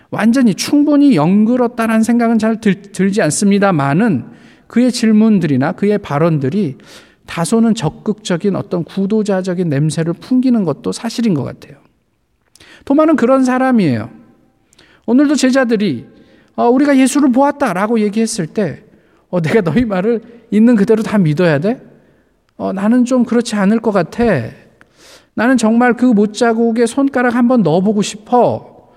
완전히 0.10 0.56
충분히 0.56 1.16
영그럽다는 1.16 2.02
생각은 2.02 2.40
잘 2.40 2.60
들, 2.60 2.82
들지 2.82 3.22
않습니다만은 3.22 4.26
그의 4.66 4.92
질문들이나 4.92 5.74
그의 5.74 6.00
발언들이 6.00 6.78
다소는 7.28 7.76
적극적인 7.76 8.56
어떤 8.56 8.84
구도자적인 8.84 9.70
냄새를 9.70 10.14
풍기는 10.14 10.64
것도 10.64 10.92
사실인 10.92 11.36
것 11.36 11.44
같아요. 11.44 11.78
도마는 12.86 13.16
그런 13.16 13.44
사람이에요. 13.44 14.10
오늘도 15.06 15.36
제자들이 15.36 16.08
어, 16.56 16.68
우리가 16.70 16.98
예수를 16.98 17.32
보았다라고 17.32 18.00
얘기했을 18.00 18.48
때 18.48 18.84
어, 19.30 19.42
내가 19.42 19.62
너희 19.62 19.86
말을 19.86 20.22
있는 20.52 20.76
그대로 20.76 21.04
다 21.04 21.18
믿어야 21.18 21.60
돼? 21.60 21.82
어, 22.58 22.74
나는 22.74 23.06
좀 23.06 23.24
그렇지 23.24 23.56
않을 23.56 23.80
것 23.80 23.92
같아. 23.92 24.24
나는 25.34 25.58
정말 25.58 25.94
그 25.94 26.06
못자국에 26.06 26.86
손가락 26.86 27.36
한번 27.36 27.64
넣어보고 27.64 28.02
싶어. 28.02 28.90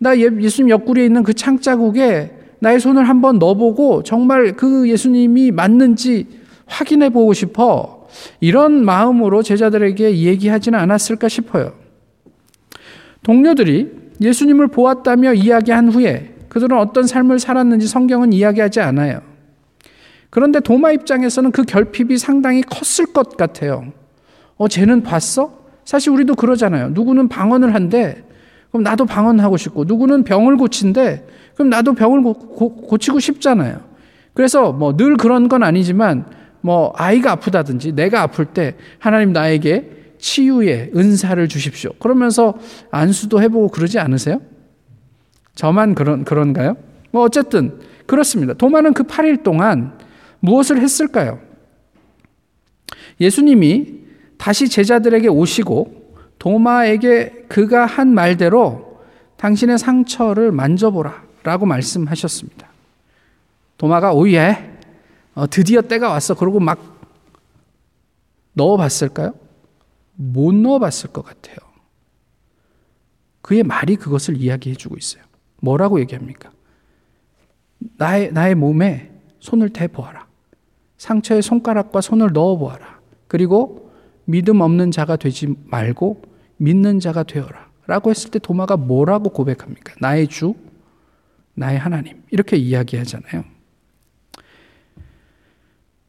나 0.00 0.16
예, 0.18 0.22
예수님 0.22 0.70
옆구리에 0.70 1.04
있는 1.04 1.22
그 1.22 1.32
창자국에 1.32 2.32
나의 2.58 2.80
손을 2.80 3.08
한번 3.08 3.38
넣어보고 3.38 4.02
정말 4.02 4.56
그 4.56 4.88
예수님이 4.88 5.50
맞는지 5.50 6.26
확인해 6.66 7.10
보고 7.10 7.32
싶어. 7.32 8.06
이런 8.40 8.84
마음으로 8.84 9.42
제자들에게 9.42 10.18
얘기하지는 10.18 10.78
않았을까 10.78 11.28
싶어요. 11.28 11.72
동료들이 13.22 13.90
예수님을 14.20 14.68
보았다며 14.68 15.34
이야기한 15.34 15.90
후에 15.90 16.34
그들은 16.50 16.76
어떤 16.76 17.06
삶을 17.06 17.38
살았는지 17.38 17.86
성경은 17.86 18.32
이야기하지 18.32 18.80
않아요. 18.80 19.22
그런데 20.28 20.60
도마 20.60 20.92
입장에서는 20.92 21.52
그 21.52 21.62
결핍이 21.62 22.18
상당히 22.18 22.62
컸을 22.62 23.12
것 23.12 23.36
같아요. 23.36 23.92
어, 24.56 24.68
쟤는 24.68 25.02
봤어? 25.02 25.58
사실 25.84 26.10
우리도 26.10 26.34
그러잖아요. 26.34 26.90
누구는 26.90 27.28
방언을 27.28 27.74
한대. 27.74 28.22
그럼 28.70 28.82
나도 28.82 29.06
방언하고 29.06 29.56
싶고, 29.56 29.84
누구는 29.84 30.24
병을 30.24 30.56
고친대. 30.56 31.24
그럼 31.54 31.70
나도 31.70 31.94
병을 31.94 32.22
고, 32.22 32.34
고 32.34 32.98
치고 32.98 33.18
싶잖아요. 33.18 33.80
그래서 34.34 34.72
뭐 34.72 34.96
늘 34.96 35.16
그런 35.16 35.48
건 35.48 35.62
아니지만, 35.62 36.26
뭐 36.60 36.92
아이가 36.96 37.32
아프다든지 37.32 37.92
내가 37.92 38.22
아플 38.22 38.44
때 38.44 38.76
하나님 38.98 39.32
나에게 39.32 40.14
치유의 40.18 40.92
은사를 40.94 41.48
주십시오. 41.48 41.92
그러면서 41.98 42.54
안수도 42.90 43.40
해보고 43.40 43.68
그러지 43.68 43.98
않으세요? 43.98 44.40
저만 45.60 45.94
그런, 45.94 46.24
그런가요? 46.24 46.74
뭐 47.10 47.22
어쨌든 47.22 47.80
그렇습니다. 48.06 48.54
도마는 48.54 48.94
그 48.94 49.02
8일 49.02 49.42
동안 49.42 49.98
무엇을 50.38 50.80
했을까요? 50.80 51.38
예수님이 53.20 54.00
다시 54.38 54.70
제자들에게 54.70 55.28
오시고 55.28 56.14
도마에게 56.38 57.44
그가 57.50 57.84
한 57.84 58.14
말대로 58.14 59.02
당신의 59.36 59.78
상처를 59.78 60.50
만져보라 60.50 61.24
라고 61.42 61.66
말씀하셨습니다. 61.66 62.66
도마가 63.76 64.14
오예, 64.14 64.78
어, 65.34 65.46
드디어 65.46 65.82
때가 65.82 66.08
왔어. 66.08 66.32
그러고 66.32 66.58
막 66.58 66.78
넣어봤을까요? 68.54 69.34
못 70.14 70.54
넣어봤을 70.54 71.12
것 71.12 71.22
같아요. 71.22 71.56
그의 73.42 73.62
말이 73.62 73.96
그것을 73.96 74.38
이야기해 74.38 74.74
주고 74.76 74.96
있어요. 74.96 75.29
뭐라고 75.60 76.00
얘기합니까? 76.00 76.50
나의, 77.96 78.32
나의 78.32 78.54
몸에 78.54 79.10
손을 79.38 79.70
대보아라. 79.70 80.26
상처에 80.98 81.40
손가락과 81.40 82.00
손을 82.00 82.32
넣어보아라. 82.32 83.00
그리고 83.26 83.90
믿음 84.24 84.60
없는 84.60 84.90
자가 84.90 85.16
되지 85.16 85.54
말고 85.64 86.22
믿는 86.58 87.00
자가 87.00 87.22
되어라. 87.22 87.70
라고 87.86 88.10
했을 88.10 88.30
때 88.30 88.38
도마가 88.38 88.76
뭐라고 88.76 89.30
고백합니까? 89.30 89.94
나의 89.98 90.28
주, 90.28 90.54
나의 91.54 91.78
하나님. 91.78 92.22
이렇게 92.30 92.56
이야기하잖아요. 92.56 93.44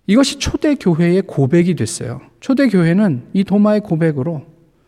이것이 0.08 0.40
초대교회의 0.40 1.24
고백이 1.24 1.76
됐어요. 1.76 2.22
초대교회는 2.42 3.30
이 3.34 3.44
도마의 3.44 3.82
고백으로 3.82 4.46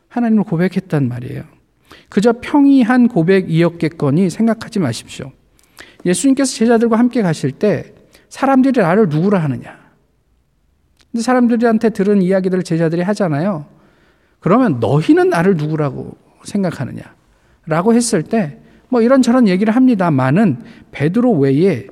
하나님을 0.09 0.43
고백했단 0.43 1.07
말이에요. 1.07 1.52
그저 2.09 2.33
평이한 2.41 3.07
고백이었겠거니 3.07 4.29
생각하지 4.29 4.79
마십시오. 4.79 5.31
예수님께서 6.05 6.53
제자들과 6.53 6.99
함께 6.99 7.21
가실 7.21 7.51
때 7.51 7.93
사람들이 8.29 8.81
나를 8.81 9.09
누구라 9.09 9.39
하느냐. 9.39 9.79
근데 11.11 11.23
사람들한테 11.23 11.91
들은 11.91 12.21
이야기들을 12.21 12.63
제자들이 12.63 13.01
하잖아요. 13.01 13.65
그러면 14.39 14.79
너희는 14.79 15.29
나를 15.29 15.55
누구라고 15.55 16.17
생각하느냐? 16.43 17.03
라고 17.65 17.93
했을 17.93 18.23
때 18.23 18.63
뭐 18.93 19.01
이런저런 19.01 19.47
얘기를 19.47 19.75
합니다만은 19.75 20.59
베드로 20.91 21.31
외에 21.39 21.87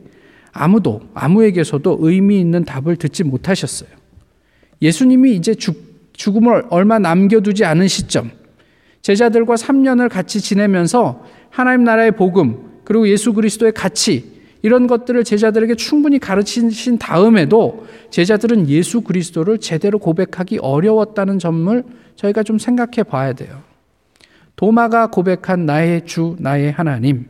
아무도 0.52 1.02
아무에게서도 1.16 1.98
의미 2.00 2.40
있는 2.40 2.64
답을 2.64 2.96
듣지 2.98 3.24
못하셨어요. 3.24 3.90
예수님이 4.84 5.36
이제 5.36 5.56
죽, 5.56 6.14
죽음을 6.14 6.66
얼마 6.70 7.00
남겨두지 7.00 7.66
않은 7.66 7.88
시점 7.88 8.30
제자들과 9.02 9.56
3년을 9.56 10.10
같이 10.10 10.42
지내면서 10.42 11.24
하나님 11.50 11.84
나라의 11.84 12.12
복음 12.12 12.82
그리고 12.84 13.08
예수 13.08 13.34
그리스도의 13.34 13.74
가치 13.74 14.42
이런 14.64 14.86
것들을 14.88 15.24
제자들에게 15.24 15.76
충분히 15.76 16.20
가르치신 16.20 17.00
다음에도 17.00 17.88
제자들은 18.12 18.70
예수 18.70 19.02
그리스도를 19.02 19.58
제대로 19.58 19.98
고백하기 19.98 20.60
어려웠다는 20.60 21.40
점을 21.40 21.84
저희가 22.16 22.44
좀 22.44 22.60
생각해 22.60 23.04
봐야 23.04 23.34
돼요. 23.34 23.62
도마가 24.56 25.08
고백한 25.08 25.66
나의 25.66 26.06
주, 26.06 26.36
나의 26.38 26.72
하나님. 26.72 27.26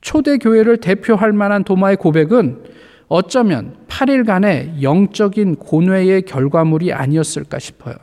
초대교회를 0.00 0.78
대표할 0.78 1.32
만한 1.32 1.62
도마의 1.62 1.96
고백은 1.96 2.64
어쩌면 3.06 3.76
8일간의 3.88 4.82
영적인 4.82 5.56
고뇌의 5.56 6.22
결과물이 6.22 6.92
아니었을까 6.92 7.58
싶어요. 7.58 7.94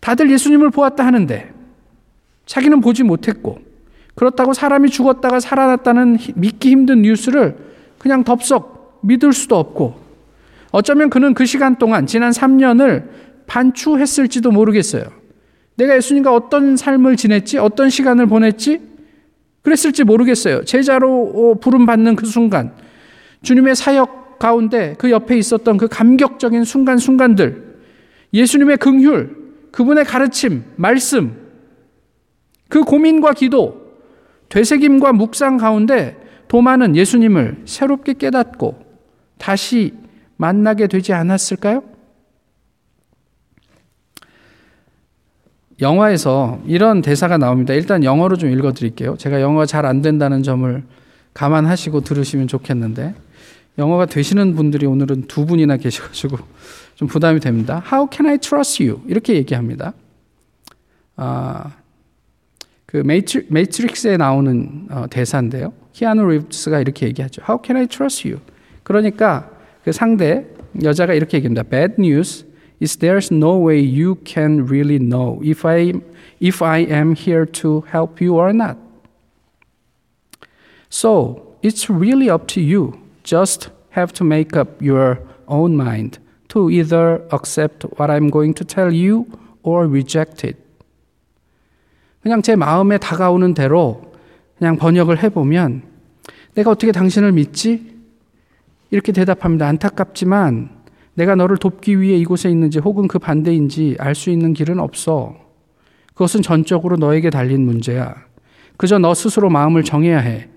다들 0.00 0.30
예수님을 0.30 0.70
보았다 0.70 1.04
하는데 1.04 1.52
자기는 2.46 2.80
보지 2.80 3.02
못했고 3.02 3.58
그렇다고 4.14 4.52
사람이 4.52 4.90
죽었다가 4.90 5.40
살아났다는 5.40 6.18
믿기 6.34 6.70
힘든 6.70 7.02
뉴스를 7.02 7.56
그냥 7.98 8.24
덥석 8.24 9.00
믿을 9.02 9.32
수도 9.32 9.56
없고 9.56 10.00
어쩌면 10.72 11.10
그는 11.10 11.34
그 11.34 11.46
시간 11.46 11.76
동안 11.76 12.06
지난 12.06 12.30
3년을 12.32 13.08
반추했을지도 13.46 14.50
모르겠어요. 14.50 15.04
내가 15.76 15.96
예수님과 15.96 16.34
어떤 16.34 16.76
삶을 16.76 17.16
지냈지? 17.16 17.58
어떤 17.58 17.90
시간을 17.90 18.26
보냈지? 18.26 18.80
그랬을지 19.62 20.04
모르겠어요. 20.04 20.64
제자로 20.64 21.58
부름 21.60 21.86
받는 21.86 22.16
그 22.16 22.26
순간 22.26 22.72
주님의 23.42 23.74
사역 23.74 24.38
가운데 24.38 24.94
그 24.98 25.10
옆에 25.10 25.36
있었던 25.36 25.76
그 25.76 25.88
감격적인 25.88 26.64
순간순간들 26.64 27.76
예수님의 28.32 28.76
긍휼 28.78 29.39
그분의 29.72 30.04
가르침, 30.04 30.64
말씀, 30.76 31.36
그 32.68 32.82
고민과 32.82 33.32
기도, 33.32 33.80
되새김과 34.48 35.12
묵상 35.12 35.58
가운데 35.58 36.16
도마는 36.48 36.96
예수님을 36.96 37.62
새롭게 37.64 38.14
깨닫고 38.14 38.82
다시 39.38 39.94
만나게 40.36 40.86
되지 40.86 41.12
않았을까요? 41.12 41.82
영화에서 45.80 46.60
이런 46.66 47.00
대사가 47.00 47.38
나옵니다. 47.38 47.72
일단 47.72 48.04
영어로 48.04 48.36
좀 48.36 48.50
읽어 48.50 48.72
드릴게요. 48.72 49.16
제가 49.16 49.40
영어가 49.40 49.66
잘 49.66 49.86
안 49.86 50.02
된다는 50.02 50.42
점을 50.42 50.82
감안하시고 51.32 52.02
들으시면 52.02 52.48
좋겠는데 52.48 53.14
영어가 53.80 54.04
되시는 54.06 54.54
분들이 54.54 54.84
오늘은 54.84 55.22
두 55.22 55.46
분이나 55.46 55.78
계셔가지고 55.78 56.36
좀 56.96 57.08
부담이 57.08 57.40
됩니다. 57.40 57.82
How 57.90 58.08
can 58.12 58.30
I 58.30 58.38
trust 58.38 58.84
you? 58.84 59.00
이렇게 59.08 59.34
얘기합니다. 59.34 59.94
아, 61.16 61.72
그 62.84 62.98
메이트리, 62.98 63.46
메이트릭스에 63.48 64.18
나오는 64.18 64.86
어, 64.90 65.06
대사인데요. 65.08 65.72
키아누 65.92 66.28
리브스가 66.28 66.80
이렇게 66.80 67.06
얘기하죠. 67.06 67.42
How 67.42 67.60
can 67.64 67.78
I 67.78 67.86
trust 67.86 68.28
you? 68.28 68.40
그러니까 68.82 69.50
그 69.82 69.92
상대 69.92 70.46
여자가 70.82 71.14
이렇게 71.14 71.38
얘기합니다. 71.38 71.62
Bad 71.62 71.94
news 71.98 72.44
is 72.82 72.98
there's 72.98 73.34
no 73.34 73.66
way 73.66 73.80
you 73.80 74.16
can 74.26 74.66
really 74.68 74.98
know 74.98 75.40
if 75.42 75.66
I 75.66 75.92
if 76.42 76.62
I 76.62 76.82
am 76.82 77.14
here 77.16 77.46
to 77.46 77.82
help 77.90 78.22
you 78.22 78.34
or 78.34 78.50
not. 78.50 78.76
So 80.90 81.56
it's 81.62 81.88
really 81.88 82.28
up 82.30 82.46
to 82.48 82.60
you. 82.60 83.09
Just 83.30 83.70
have 83.90 84.12
to 84.14 84.26
make 84.26 84.58
up 84.58 84.82
your 84.82 85.20
own 85.46 85.76
mind. 85.76 86.18
to 86.50 86.68
either 86.68 87.22
accept 87.32 87.86
what 87.96 88.10
I'm 88.10 88.28
going 88.28 88.54
to 88.54 88.64
tell 88.64 88.92
you 88.92 89.26
or 89.62 89.86
reject 89.88 90.46
it. 90.46 90.58
그냥 92.22 92.42
제 92.42 92.56
마음에 92.56 92.98
다가오는 92.98 93.54
대로 93.54 94.12
그냥 94.58 94.76
번역을 94.76 95.22
해보면 95.22 95.82
내가 96.54 96.72
어떻게 96.72 96.92
당신을 96.92 97.32
믿지? 97.32 97.94
이렇게 98.90 99.12
대답합니다. 99.12 99.66
안타깝지만 99.68 100.70
내가 101.14 101.34
너를 101.36 101.56
돕기 101.56 102.00
위해 102.00 102.18
이곳에 102.18 102.50
있는지 102.50 102.78
혹은 102.78 103.08
그 103.08 103.18
반대인지 103.18 103.96
알 103.98 104.14
수 104.14 104.30
있는 104.30 104.52
길은 104.52 104.80
없어. 104.80 105.36
그것은 106.14 106.42
전적으로 106.42 106.96
너에게 106.96 107.30
달린 107.30 107.64
문제야. 107.64 108.14
그저 108.76 108.98
너 108.98 109.14
스스로 109.14 109.48
마음을 109.48 109.84
정해야 109.84 110.18
해. 110.18 110.48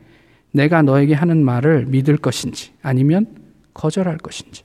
내가 0.54 0.84
너에게 0.84 1.14
하는 1.14 1.44
말을 1.44 1.88
믿을 1.88 2.18
것인지 2.18 2.72
아니면 2.82 3.26
거절할 3.74 4.18
것인지. 4.18 4.64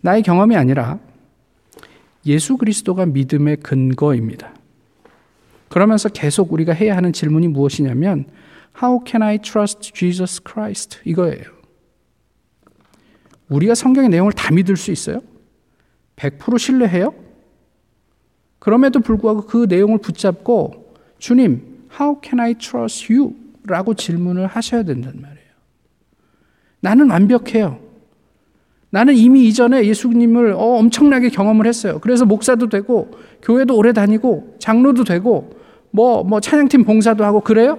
나의 0.00 0.22
경험이 0.22 0.56
아니라 0.56 0.98
예수 2.26 2.56
그리스도가 2.56 3.06
믿음의 3.06 3.58
근거입니다. 3.58 4.52
그러면서 5.68 6.08
계속 6.08 6.52
우리가 6.52 6.72
해야 6.72 6.96
하는 6.96 7.12
질문이 7.12 7.48
무엇이냐면 7.48 8.26
How 8.82 9.00
can 9.06 9.22
I 9.22 9.38
trust 9.38 9.92
Jesus 9.94 10.40
Christ? 10.46 11.00
이거예요. 11.04 11.44
우리가 13.48 13.74
성경의 13.74 14.10
내용을 14.10 14.32
다 14.32 14.52
믿을 14.52 14.76
수 14.76 14.90
있어요? 14.90 15.20
100% 16.16 16.58
신뢰해요? 16.58 17.14
그럼에도 18.58 19.00
불구하고 19.00 19.46
그 19.46 19.66
내용을 19.68 19.98
붙잡고 19.98 20.94
주님, 21.18 21.86
How 21.98 22.20
can 22.22 22.40
I 22.40 22.54
trust 22.54 23.12
you? 23.12 23.43
라고 23.64 23.94
질문을 23.94 24.46
하셔야 24.46 24.82
된단 24.82 25.20
말이에요. 25.20 25.48
나는 26.80 27.10
완벽해요. 27.10 27.80
나는 28.90 29.14
이미 29.16 29.48
이전에 29.48 29.86
예수님을 29.86 30.52
어, 30.52 30.78
엄청나게 30.78 31.30
경험을 31.30 31.66
했어요. 31.66 31.98
그래서 32.00 32.24
목사도 32.24 32.68
되고 32.68 33.10
교회도 33.42 33.76
오래 33.76 33.92
다니고 33.92 34.56
장로도 34.60 35.04
되고 35.04 35.50
뭐, 35.90 36.22
뭐 36.22 36.40
찬양팀 36.40 36.84
봉사도 36.84 37.24
하고 37.24 37.40
그래요? 37.40 37.78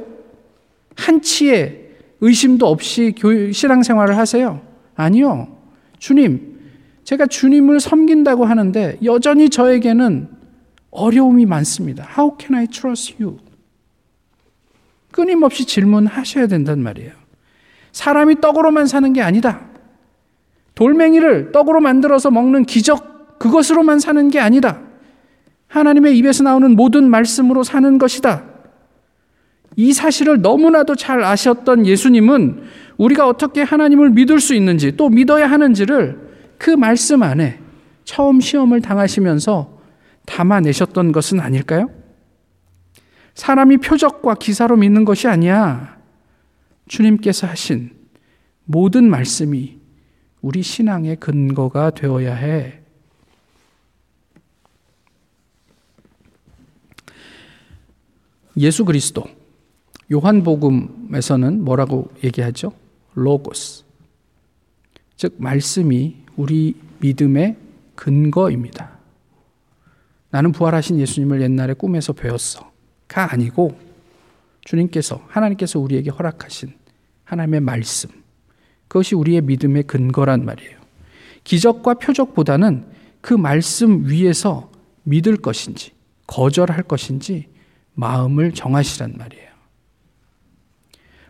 한치의 0.97 1.89
의심도 2.21 2.67
없이 2.67 3.13
교, 3.17 3.51
신앙생활을 3.51 4.17
하세요? 4.17 4.61
아니요. 4.95 5.47
주님, 5.99 6.59
제가 7.03 7.27
주님을 7.27 7.79
섬긴다고 7.79 8.45
하는데 8.45 8.97
여전히 9.03 9.49
저에게는 9.49 10.29
어려움이 10.91 11.45
많습니다. 11.45 12.07
How 12.17 12.35
can 12.39 12.55
I 12.55 12.67
trust 12.67 13.15
you? 13.21 13.37
끊임없이 15.15 15.63
질문하셔야 15.63 16.47
된단 16.47 16.83
말이에요. 16.83 17.13
사람이 17.93 18.41
떡으로만 18.41 18.85
사는 18.85 19.13
게 19.13 19.21
아니다. 19.21 19.61
돌멩이를 20.75 21.53
떡으로 21.53 21.79
만들어서 21.79 22.31
먹는 22.31 22.65
기적, 22.65 23.39
그것으로만 23.39 23.99
사는 23.99 24.29
게 24.29 24.41
아니다. 24.41 24.81
하나님의 25.67 26.17
입에서 26.17 26.43
나오는 26.43 26.75
모든 26.75 27.09
말씀으로 27.09 27.63
사는 27.63 27.97
것이다. 27.97 28.43
이 29.77 29.93
사실을 29.93 30.41
너무나도 30.41 30.95
잘 30.95 31.23
아셨던 31.23 31.85
예수님은 31.85 32.63
우리가 32.97 33.25
어떻게 33.25 33.61
하나님을 33.61 34.09
믿을 34.09 34.41
수 34.41 34.53
있는지 34.53 34.97
또 34.97 35.07
믿어야 35.07 35.49
하는지를 35.49 36.19
그 36.57 36.71
말씀 36.71 37.23
안에 37.23 37.59
처음 38.03 38.41
시험을 38.41 38.81
당하시면서 38.81 39.79
담아내셨던 40.25 41.13
것은 41.13 41.39
아닐까요? 41.39 41.89
사람이 43.35 43.77
표적과 43.77 44.35
기사로 44.35 44.77
믿는 44.77 45.05
것이 45.05 45.27
아니야. 45.27 45.99
주님께서 46.87 47.47
하신 47.47 47.91
모든 48.63 49.09
말씀이 49.09 49.77
우리 50.41 50.61
신앙의 50.61 51.17
근거가 51.17 51.91
되어야 51.91 52.33
해. 52.33 52.79
예수 58.57 58.85
그리스도 58.85 59.25
요한복음에서는 60.11 61.63
뭐라고 61.63 62.09
얘기하죠? 62.23 62.71
로고스. 63.15 63.83
즉 65.17 65.35
말씀이 65.39 66.23
우리 66.37 66.75
믿음의 66.99 67.57
근거입니다. 67.95 68.97
나는 70.29 70.51
부활하신 70.51 70.99
예수님을 70.99 71.41
옛날에 71.41 71.73
꿈에서 71.73 72.13
배웠어. 72.13 72.74
가 73.07 73.31
아니고 73.31 73.77
주님께서, 74.61 75.23
하나님께서 75.27 75.79
우리에게 75.79 76.09
허락하신 76.09 76.73
하나님의 77.23 77.61
말씀. 77.61 78.09
그것이 78.87 79.15
우리의 79.15 79.41
믿음의 79.41 79.83
근거란 79.83 80.45
말이에요. 80.45 80.79
기적과 81.43 81.95
표적보다는 81.95 82.85
그 83.21 83.33
말씀 83.33 84.07
위에서 84.07 84.71
믿을 85.03 85.37
것인지, 85.37 85.91
거절할 86.27 86.83
것인지 86.83 87.47
마음을 87.93 88.53
정하시란 88.53 89.15
말이에요. 89.17 89.45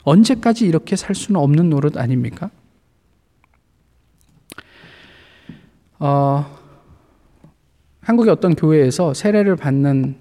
언제까지 0.03 0.65
이렇게 0.65 0.95
살 0.95 1.15
수는 1.15 1.39
없는 1.39 1.69
노릇 1.69 1.97
아닙니까? 1.97 2.51
어, 5.99 6.45
한국의 8.01 8.31
어떤 8.31 8.55
교회에서 8.55 9.13
세례를 9.13 9.55
받는 9.55 10.15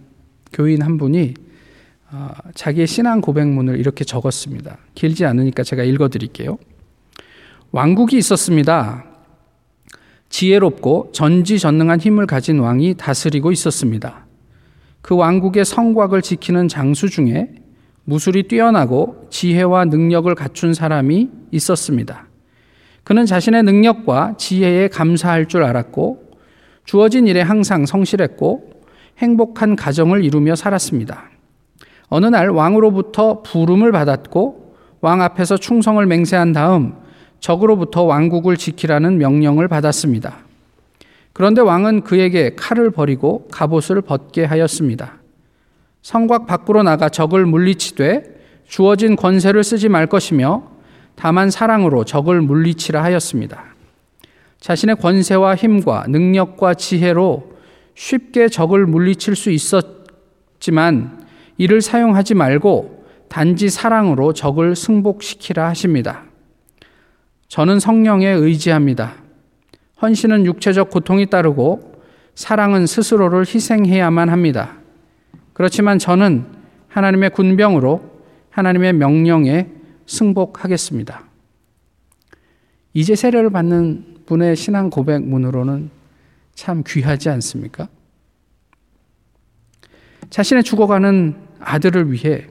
교인 0.52 0.82
한 0.82 0.96
분이 0.96 1.34
어, 1.34 1.43
자기의 2.55 2.87
신앙 2.87 3.20
고백문을 3.20 3.79
이렇게 3.79 4.05
적었습니다. 4.05 4.79
길지 4.94 5.24
않으니까 5.24 5.62
제가 5.62 5.83
읽어 5.85 6.09
드릴게요. 6.09 6.59
왕국이 7.72 8.16
있었습니다. 8.18 9.05
지혜롭고 10.29 11.11
전지전능한 11.12 12.00
힘을 12.00 12.27
가진 12.27 12.59
왕이 12.59 12.94
다스리고 12.96 13.53
있었습니다. 13.53 14.27
그 15.00 15.16
왕국의 15.16 15.64
성곽을 15.64 16.22
지키는 16.22 16.68
장수 16.68 17.09
중에 17.09 17.55
무술이 18.05 18.44
뛰어나고 18.44 19.29
지혜와 19.31 19.87
능력을 19.87 20.35
갖춘 20.35 20.74
사람이 20.74 21.31
있었습니다. 21.53 22.27
그는 23.03 23.27
자신의 23.27 23.62
능력과 23.64 24.37
지혜에 24.38 24.88
감사할 24.88 25.46
줄 25.46 25.62
알았고 25.62 26.24
주어진 26.85 27.27
일에 27.27 27.40
항상 27.40 27.87
성실했고 27.87 28.70
행복한 29.18 29.77
가정을 29.77 30.24
이루며 30.24 30.57
살았습니다. 30.57 31.34
어느 32.08 32.26
날 32.26 32.50
왕으로부터 32.50 33.42
부름을 33.42 33.92
받았고 33.92 34.74
왕 35.00 35.22
앞에서 35.22 35.56
충성을 35.56 36.04
맹세한 36.04 36.52
다음 36.52 36.94
적으로부터 37.40 38.04
왕국을 38.04 38.56
지키라는 38.56 39.18
명령을 39.18 39.68
받았습니다. 39.68 40.38
그런데 41.34 41.60
왕은 41.60 42.04
그에게 42.04 42.54
칼을 42.54 42.90
버리고 42.90 43.48
갑옷을 43.50 44.00
벗게 44.02 44.44
하였습니다. 44.44 45.14
성곽 46.00 46.46
밖으로 46.46 46.82
나가 46.82 47.08
적을 47.08 47.44
물리치되 47.44 48.22
주어진 48.66 49.16
권세를 49.16 49.64
쓰지 49.64 49.88
말 49.88 50.06
것이며 50.06 50.62
다만 51.16 51.50
사랑으로 51.50 52.04
적을 52.04 52.40
물리치라 52.40 53.02
하였습니다. 53.02 53.64
자신의 54.60 54.96
권세와 54.96 55.56
힘과 55.56 56.06
능력과 56.08 56.74
지혜로 56.74 57.52
쉽게 57.94 58.48
적을 58.48 58.86
물리칠 58.86 59.36
수 59.36 59.50
있었지만 59.50 61.23
이를 61.56 61.80
사용하지 61.80 62.34
말고 62.34 63.04
단지 63.28 63.68
사랑으로 63.68 64.32
적을 64.32 64.76
승복시키라 64.76 65.68
하십니다. 65.68 66.24
저는 67.48 67.80
성령에 67.80 68.28
의지합니다. 68.28 69.14
헌신은 70.02 70.46
육체적 70.46 70.90
고통이 70.90 71.26
따르고 71.26 71.94
사랑은 72.34 72.86
스스로를 72.86 73.40
희생해야만 73.40 74.28
합니다. 74.28 74.76
그렇지만 75.52 75.98
저는 75.98 76.46
하나님의 76.88 77.30
군병으로 77.30 78.10
하나님의 78.50 78.92
명령에 78.94 79.68
승복하겠습니다. 80.06 81.24
이제 82.92 83.14
세례를 83.14 83.50
받는 83.50 84.18
분의 84.26 84.56
신앙 84.56 84.90
고백문으로는 84.90 85.90
참 86.54 86.82
귀하지 86.86 87.28
않습니까? 87.30 87.88
자신의 90.30 90.62
죽어가는 90.62 91.43
아들을 91.64 92.12
위해 92.12 92.46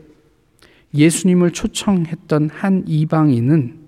예수님을 0.94 1.52
초청했던 1.52 2.50
한 2.50 2.84
이방인은 2.88 3.80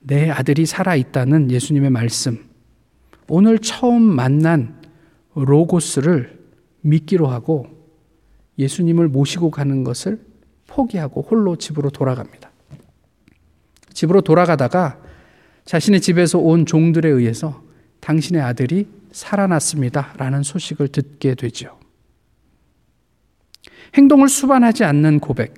내 0.00 0.30
아들이 0.30 0.66
살아있다는 0.66 1.50
예수님의 1.50 1.90
말씀, 1.90 2.44
오늘 3.28 3.58
처음 3.58 4.02
만난 4.02 4.82
로고스를 5.34 6.38
믿기로 6.82 7.26
하고 7.26 7.66
예수님을 8.58 9.08
모시고 9.08 9.50
가는 9.50 9.82
것을 9.82 10.20
포기하고 10.66 11.22
홀로 11.22 11.56
집으로 11.56 11.90
돌아갑니다. 11.90 12.50
집으로 13.92 14.20
돌아가다가 14.20 15.00
자신의 15.64 16.00
집에서 16.00 16.38
온 16.38 16.66
종들에 16.66 17.08
의해서 17.08 17.62
당신의 18.00 18.42
아들이 18.42 18.86
살아났습니다. 19.12 20.12
라는 20.18 20.42
소식을 20.42 20.88
듣게 20.88 21.34
되죠. 21.34 21.78
행동을 23.94 24.28
수반하지 24.28 24.84
않는 24.84 25.20
고백. 25.20 25.54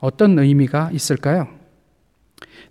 어떤 0.00 0.38
의미가 0.38 0.90
있을까요? 0.92 1.48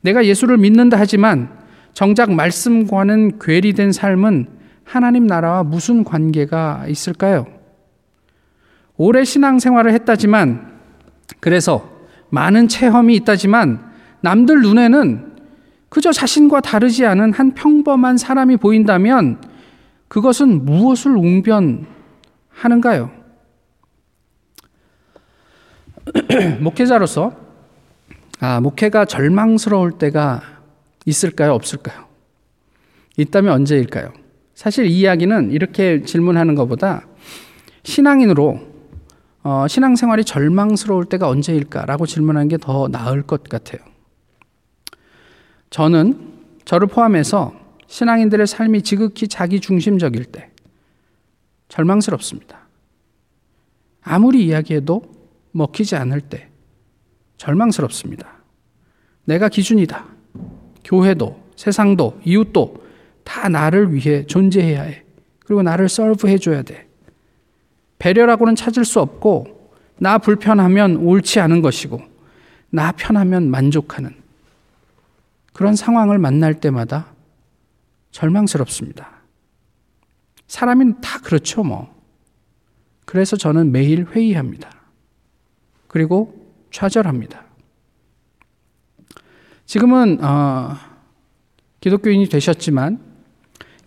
내가 0.01 0.25
예수를 0.25 0.57
믿는다 0.57 0.97
하지만 0.99 1.49
정작 1.93 2.31
말씀과는 2.31 3.39
괴리된 3.39 3.91
삶은 3.91 4.47
하나님 4.83 5.25
나라와 5.25 5.63
무슨 5.63 6.03
관계가 6.03 6.85
있을까요? 6.89 7.47
오래 8.97 9.23
신앙생활을 9.23 9.93
했다지만 9.93 10.73
그래서 11.39 11.89
많은 12.29 12.67
체험이 12.67 13.15
있다지만 13.15 13.91
남들 14.21 14.61
눈에는 14.61 15.33
그저 15.89 16.11
자신과 16.11 16.61
다르지 16.61 17.05
않은 17.05 17.33
한 17.33 17.53
평범한 17.53 18.17
사람이 18.17 18.57
보인다면 18.57 19.41
그것은 20.07 20.65
무엇을 20.65 21.15
웅변하는가요? 21.15 23.22
목회자로서 26.61 27.33
아, 28.39 28.59
목회가 28.59 29.05
절망스러울 29.05 29.93
때가 29.93 30.41
있을까요? 31.05 31.53
없을까요? 31.53 32.05
있다면 33.17 33.53
언제일까요? 33.53 34.11
사실 34.53 34.85
이 34.85 34.99
이야기는 34.99 35.51
이렇게 35.51 36.03
질문하는 36.03 36.55
것보다 36.55 37.05
신앙인으로 37.83 38.59
어, 39.43 39.67
신앙생활이 39.67 40.23
절망스러울 40.23 41.05
때가 41.05 41.27
언제일까라고 41.27 42.05
질문하는 42.05 42.47
게 42.47 42.57
더 42.57 42.87
나을 42.87 43.23
것 43.23 43.43
같아요. 43.43 43.81
저는 45.69 46.33
저를 46.65 46.87
포함해서 46.87 47.53
신앙인들의 47.87 48.47
삶이 48.47 48.83
지극히 48.83 49.27
자기 49.27 49.59
중심적일 49.59 50.25
때 50.25 50.49
절망스럽습니다. 51.67 52.59
아무리 54.01 54.45
이야기해도 54.45 55.12
먹히지 55.53 55.95
않을 55.95 56.21
때 56.21 56.49
절망스럽습니다. 57.37 58.27
내가 59.25 59.49
기준이다. 59.49 60.05
교회도, 60.83 61.41
세상도, 61.55 62.19
이웃도 62.25 62.83
다 63.23 63.47
나를 63.47 63.93
위해 63.93 64.25
존재해야 64.25 64.83
해. 64.83 65.03
그리고 65.39 65.63
나를 65.63 65.87
서브해 65.87 66.37
줘야 66.37 66.61
돼. 66.61 66.87
배려라고는 67.99 68.55
찾을 68.55 68.83
수 68.83 68.99
없고, 68.99 69.71
나 69.97 70.17
불편하면 70.17 70.97
옳지 70.97 71.39
않은 71.39 71.61
것이고, 71.61 72.01
나 72.69 72.91
편하면 72.91 73.49
만족하는 73.49 74.13
그런 75.53 75.75
상황을 75.75 76.17
만날 76.17 76.59
때마다 76.59 77.13
절망스럽습니다. 78.11 79.09
사람은 80.47 81.01
다 81.01 81.19
그렇죠, 81.19 81.63
뭐. 81.63 81.93
그래서 83.05 83.37
저는 83.37 83.71
매일 83.71 84.05
회의합니다. 84.07 84.82
그리고 85.93 86.33
좌절합니다. 86.71 87.45
지금은 89.65 90.23
어, 90.23 90.75
기독교인이 91.79 92.27
되셨지만 92.27 92.99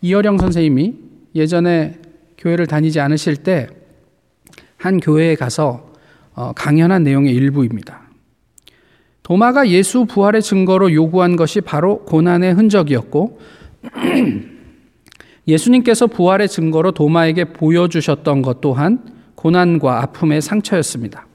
이어령 0.01 0.38
선생님이 0.38 0.95
예전에 1.35 2.01
교회를 2.38 2.66
다니지 2.66 3.01
않으실 3.01 3.37
때 3.37 3.69
한 4.77 5.01
교회에 5.01 5.35
가서 5.35 5.92
어, 6.35 6.53
강연한 6.55 7.03
내용의 7.03 7.35
일부입니다. 7.35 8.03
도마가 9.23 9.69
예수 9.69 10.05
부활의 10.05 10.42
증거로 10.42 10.92
요구한 10.92 11.35
것이 11.35 11.61
바로 11.61 12.05
고난의 12.05 12.55
흔적이었고 12.55 13.40
예수님께서 15.49 16.07
부활의 16.07 16.49
증거로 16.49 16.92
도마에게 16.92 17.47
보여주셨던 17.47 18.42
것 18.42 18.61
또한 18.61 19.01
고난과 19.35 20.03
아픔의 20.03 20.40
상처였습니다. 20.42 21.27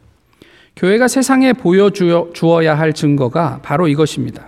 교회가 0.76 1.08
세상에 1.08 1.54
보여주어야 1.54 2.78
할 2.78 2.94
증거가 2.94 3.60
바로 3.62 3.88
이것입니다. 3.88 4.48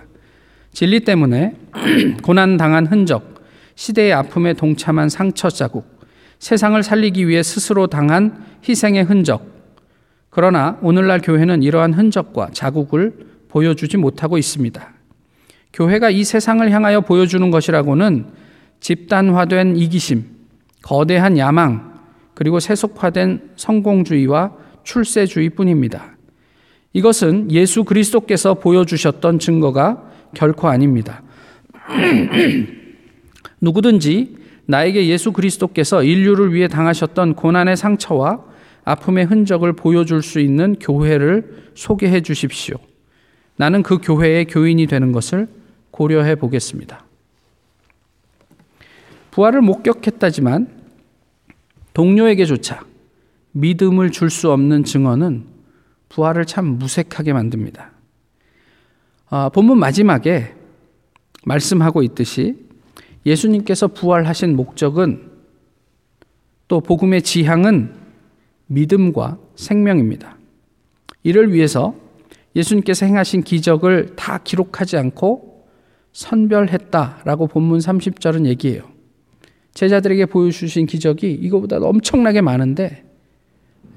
진리 0.72 1.00
때문에 1.00 1.54
고난 2.22 2.56
당한 2.56 2.86
흔적, 2.86 3.42
시대의 3.76 4.12
아픔에 4.12 4.54
동참한 4.54 5.08
상처 5.08 5.48
자국, 5.48 6.00
세상을 6.38 6.82
살리기 6.82 7.28
위해 7.28 7.42
스스로 7.42 7.86
당한 7.86 8.44
희생의 8.68 9.04
흔적, 9.04 9.54
그러나 10.30 10.78
오늘날 10.82 11.20
교회는 11.20 11.62
이러한 11.62 11.94
흔적과 11.94 12.48
자국을 12.52 13.12
보여주지 13.48 13.96
못하고 13.96 14.36
있습니다. 14.36 14.92
교회가 15.72 16.10
이 16.10 16.24
세상을 16.24 16.68
향하여 16.70 17.02
보여주는 17.02 17.48
것이라고는 17.50 18.26
집단화된 18.80 19.76
이기심, 19.76 20.24
거대한 20.82 21.38
야망, 21.38 21.94
그리고 22.34 22.58
세속화된 22.58 23.52
성공주의와 23.56 24.52
출세주의 24.82 25.50
뿐입니다. 25.50 26.13
이것은 26.94 27.50
예수 27.50 27.84
그리스도께서 27.84 28.54
보여주셨던 28.54 29.40
증거가 29.40 30.10
결코 30.32 30.68
아닙니다. 30.68 31.22
누구든지 33.60 34.36
나에게 34.66 35.08
예수 35.08 35.32
그리스도께서 35.32 36.02
인류를 36.02 36.54
위해 36.54 36.68
당하셨던 36.68 37.34
고난의 37.34 37.76
상처와 37.76 38.42
아픔의 38.84 39.26
흔적을 39.26 39.74
보여줄 39.74 40.22
수 40.22 40.40
있는 40.40 40.76
교회를 40.78 41.72
소개해 41.74 42.22
주십시오. 42.22 42.76
나는 43.56 43.82
그 43.82 43.98
교회의 43.98 44.46
교인이 44.46 44.86
되는 44.86 45.12
것을 45.12 45.48
고려해 45.90 46.36
보겠습니다. 46.36 47.04
부활을 49.32 49.62
목격했다지만 49.62 50.68
동료에게조차 51.92 52.84
믿음을 53.52 54.10
줄 54.10 54.30
수 54.30 54.52
없는 54.52 54.84
증언은 54.84 55.53
부활을 56.14 56.44
참 56.44 56.78
무색하게 56.78 57.32
만듭니다. 57.32 57.90
아, 59.30 59.48
본문 59.48 59.78
마지막에 59.78 60.54
말씀하고 61.44 62.04
있듯이 62.04 62.56
예수님께서 63.26 63.88
부활하신 63.88 64.54
목적은 64.54 65.32
또 66.68 66.80
복음의 66.80 67.22
지향은 67.22 67.94
믿음과 68.66 69.38
생명입니다. 69.56 70.38
이를 71.24 71.52
위해서 71.52 71.96
예수님께서 72.54 73.06
행하신 73.06 73.42
기적을 73.42 74.14
다 74.14 74.38
기록하지 74.38 74.96
않고 74.96 75.66
선별했다라고 76.12 77.48
본문 77.48 77.80
30절은 77.80 78.46
얘기해요. 78.46 78.84
제자들에게 79.72 80.26
보여주신 80.26 80.86
기적이 80.86 81.32
이거보다 81.32 81.78
엄청나게 81.78 82.40
많은데, 82.40 83.04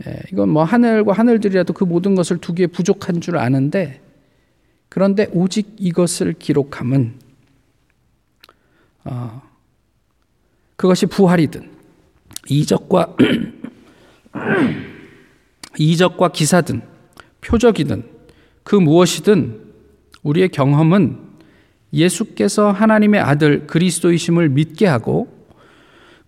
예, 0.05 0.21
이건 0.31 0.49
뭐 0.49 0.63
하늘과 0.63 1.13
하늘들이라도 1.13 1.73
그 1.73 1.83
모든 1.83 2.15
것을 2.15 2.37
두기에 2.37 2.67
부족한 2.67 3.21
줄 3.21 3.37
아는데, 3.37 4.01
그런데 4.89 5.27
오직 5.31 5.75
이것을 5.77 6.33
기록함은, 6.33 7.13
어, 9.05 9.41
그것이 10.75 11.07
부활이든, 11.07 11.69
이적과 12.49 13.15
이적과 15.77 16.29
기사든 16.29 16.81
표적이든 17.41 18.03
그 18.63 18.75
무엇이든 18.75 19.61
우리의 20.23 20.49
경험은 20.49 21.19
예수께서 21.93 22.71
하나님의 22.71 23.21
아들 23.21 23.67
그리스도이심을 23.67 24.49
믿게 24.49 24.87
하고 24.87 25.37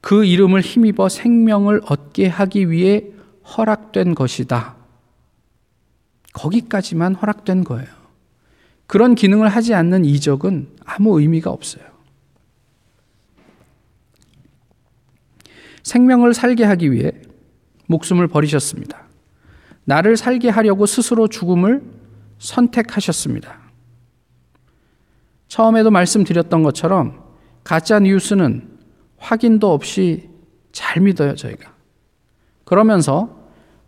그 0.01 0.23
이름을 0.23 0.61
힘입어 0.61 1.09
생명을 1.09 1.81
얻게 1.85 2.27
하기 2.27 2.71
위해 2.71 3.03
허락된 3.45 4.15
것이다. 4.15 4.75
거기까지만 6.33 7.15
허락된 7.15 7.63
거예요. 7.63 7.87
그런 8.87 9.15
기능을 9.15 9.49
하지 9.49 9.73
않는 9.73 10.05
이적은 10.05 10.69
아무 10.85 11.19
의미가 11.19 11.51
없어요. 11.51 11.83
생명을 15.83 16.33
살게 16.33 16.63
하기 16.63 16.91
위해 16.91 17.11
목숨을 17.87 18.27
버리셨습니다. 18.27 19.07
나를 19.85 20.17
살게 20.17 20.49
하려고 20.49 20.85
스스로 20.85 21.27
죽음을 21.27 21.83
선택하셨습니다. 22.37 23.59
처음에도 25.47 25.89
말씀드렸던 25.89 26.63
것처럼 26.63 27.23
가짜 27.63 27.99
뉴스는 27.99 28.69
확인도 29.17 29.73
없이 29.73 30.29
잘 30.71 31.01
믿어요, 31.01 31.35
저희가. 31.35 31.78
그러면서 32.69 33.35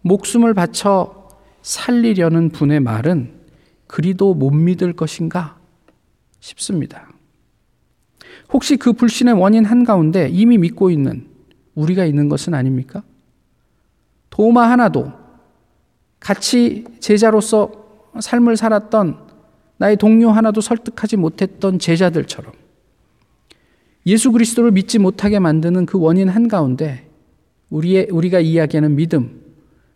목숨을 0.02 0.56
바쳐 0.56 1.30
살리려는 1.62 2.50
분의 2.50 2.80
말은 2.80 3.32
그리도 3.86 4.34
못 4.34 4.50
믿을 4.50 4.94
것인가 4.94 5.60
싶습니다. 6.40 7.08
혹시 8.52 8.78
그 8.78 8.94
불신의 8.94 9.36
원인 9.36 9.66
한가운데 9.66 10.30
이미 10.30 10.58
믿고 10.58 10.90
있는 10.90 11.28
우리가 11.76 12.06
있는 12.06 12.28
것은 12.28 12.56
아닙니까? 12.56 13.04
도마 14.32 14.72
하나도 14.72 15.14
같이 16.20 16.86
제자로서 17.00 17.72
삶을 18.20 18.58
살았던 18.58 19.28
나의 19.78 19.96
동료 19.98 20.32
하나도 20.32 20.60
설득하지 20.60 21.18
못했던 21.18 21.78
제자들처럼 21.78 22.52
예수 24.08 24.32
그리스도를 24.32 24.72
믿지 24.72 24.98
못하게 24.98 25.38
만드는 25.38 25.86
그 25.86 26.00
원인 26.00 26.30
한가운데 26.30 27.11
우리의 27.72 28.10
우리가 28.12 28.40
이야기하는 28.40 28.96
믿음, 28.96 29.42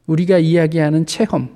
우리가 0.07 0.39
이야기하는 0.39 1.05
체험 1.05 1.49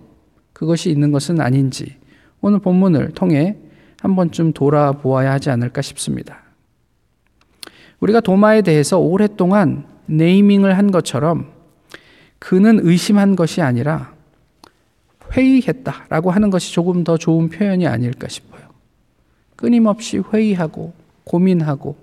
그것이 0.54 0.92
있는 0.92 1.12
것은 1.12 1.42
아닌지 1.42 1.96
오늘 2.42 2.60
본문을 2.60 3.12
통해 3.12 3.58
한 4.02 4.16
번쯤 4.16 4.54
돌아보아야 4.54 5.32
하지 5.32 5.50
않을까 5.50 5.82
싶습니다. 5.82 6.42
우리가 8.00 8.22
도마에 8.22 8.62
대해서 8.62 9.00
오랫동안 9.00 9.86
네이밍을 10.06 10.78
한 10.78 10.92
것처럼 10.92 11.52
그는 12.38 12.80
의심한 12.82 13.36
것이 13.36 13.62
아니라 13.62 14.14
회의했다 15.34 16.06
라고 16.10 16.32
하는 16.32 16.50
것이 16.50 16.74
조금 16.74 17.04
더 17.04 17.18
좋은 17.18 17.50
표현이 17.50 17.88
아닐까 17.88 18.28
싶어요. 18.28 18.62
끊임없이 19.56 20.18
회의하고 20.34 20.94
고민하고 21.26 21.98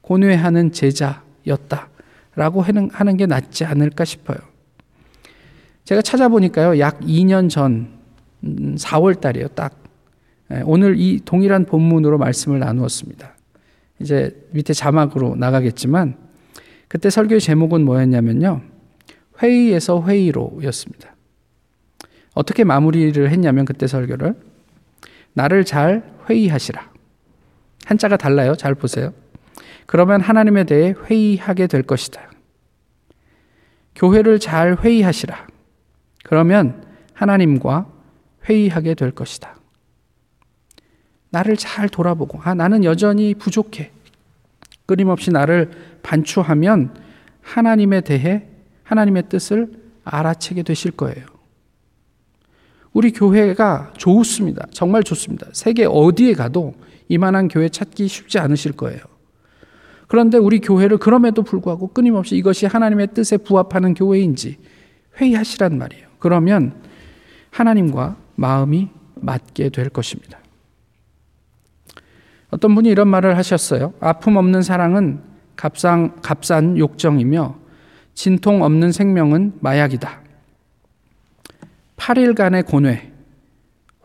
고뇌하는 0.00 0.72
제자였다 0.72 1.89
라고 2.40 2.62
하는 2.62 3.16
게 3.18 3.26
낫지 3.26 3.66
않을까 3.66 4.06
싶어요. 4.06 4.38
제가 5.84 6.00
찾아보니까요, 6.00 6.78
약 6.78 7.00
2년 7.00 7.50
전 7.50 7.98
4월 8.42 9.16
음, 9.16 9.20
달이에요, 9.20 9.48
딱. 9.48 9.78
예, 10.50 10.62
오늘 10.64 10.98
이 10.98 11.20
동일한 11.22 11.66
본문으로 11.66 12.16
말씀을 12.16 12.58
나누었습니다. 12.58 13.36
이제 13.98 14.34
밑에 14.52 14.72
자막으로 14.72 15.36
나가겠지만, 15.36 16.16
그때 16.88 17.10
설교의 17.10 17.42
제목은 17.42 17.84
뭐였냐면요. 17.84 18.62
회의에서 19.42 20.02
회의로 20.02 20.60
였습니다. 20.64 21.14
어떻게 22.32 22.64
마무리를 22.64 23.30
했냐면 23.30 23.66
그때 23.66 23.86
설교를 23.86 24.34
나를 25.34 25.66
잘 25.66 26.10
회의하시라. 26.30 26.90
한자가 27.84 28.16
달라요. 28.16 28.54
잘 28.54 28.74
보세요. 28.74 29.12
그러면 29.90 30.20
하나님에 30.20 30.62
대해 30.62 30.94
회의하게 31.10 31.66
될 31.66 31.82
것이다. 31.82 32.30
교회를 33.96 34.38
잘 34.38 34.76
회의하시라. 34.76 35.48
그러면 36.22 36.86
하나님과 37.12 37.90
회의하게 38.48 38.94
될 38.94 39.10
것이다. 39.10 39.56
나를 41.30 41.56
잘 41.56 41.88
돌아보고, 41.88 42.40
아, 42.40 42.54
나는 42.54 42.84
여전히 42.84 43.34
부족해. 43.34 43.90
끊임없이 44.86 45.32
나를 45.32 45.72
반추하면 46.04 46.94
하나님에 47.42 48.02
대해 48.02 48.46
하나님의 48.84 49.24
뜻을 49.28 49.72
알아채게 50.04 50.62
되실 50.62 50.92
거예요. 50.92 51.26
우리 52.92 53.10
교회가 53.10 53.94
좋습니다. 53.96 54.68
정말 54.70 55.02
좋습니다. 55.02 55.48
세계 55.52 55.84
어디에 55.84 56.34
가도 56.34 56.74
이만한 57.08 57.48
교회 57.48 57.68
찾기 57.68 58.06
쉽지 58.06 58.38
않으실 58.38 58.74
거예요. 58.74 59.10
그런데 60.10 60.38
우리 60.38 60.58
교회를 60.58 60.98
그럼에도 60.98 61.44
불구하고 61.44 61.86
끊임없이 61.86 62.34
이것이 62.34 62.66
하나님의 62.66 63.14
뜻에 63.14 63.36
부합하는 63.36 63.94
교회인지 63.94 64.58
회의하시란 65.16 65.78
말이에요. 65.78 66.08
그러면 66.18 66.82
하나님과 67.50 68.16
마음이 68.34 68.88
맞게 69.14 69.68
될 69.68 69.88
것입니다. 69.88 70.40
어떤 72.50 72.74
분이 72.74 72.88
이런 72.88 73.06
말을 73.06 73.36
하셨어요. 73.36 73.94
아픔 74.00 74.36
없는 74.36 74.62
사랑은 74.62 75.20
값상, 75.54 76.16
값싼 76.22 76.76
욕정이며 76.76 77.56
진통 78.14 78.64
없는 78.64 78.90
생명은 78.90 79.58
마약이다. 79.60 80.22
8일간의 81.98 82.66
고뇌, 82.66 83.12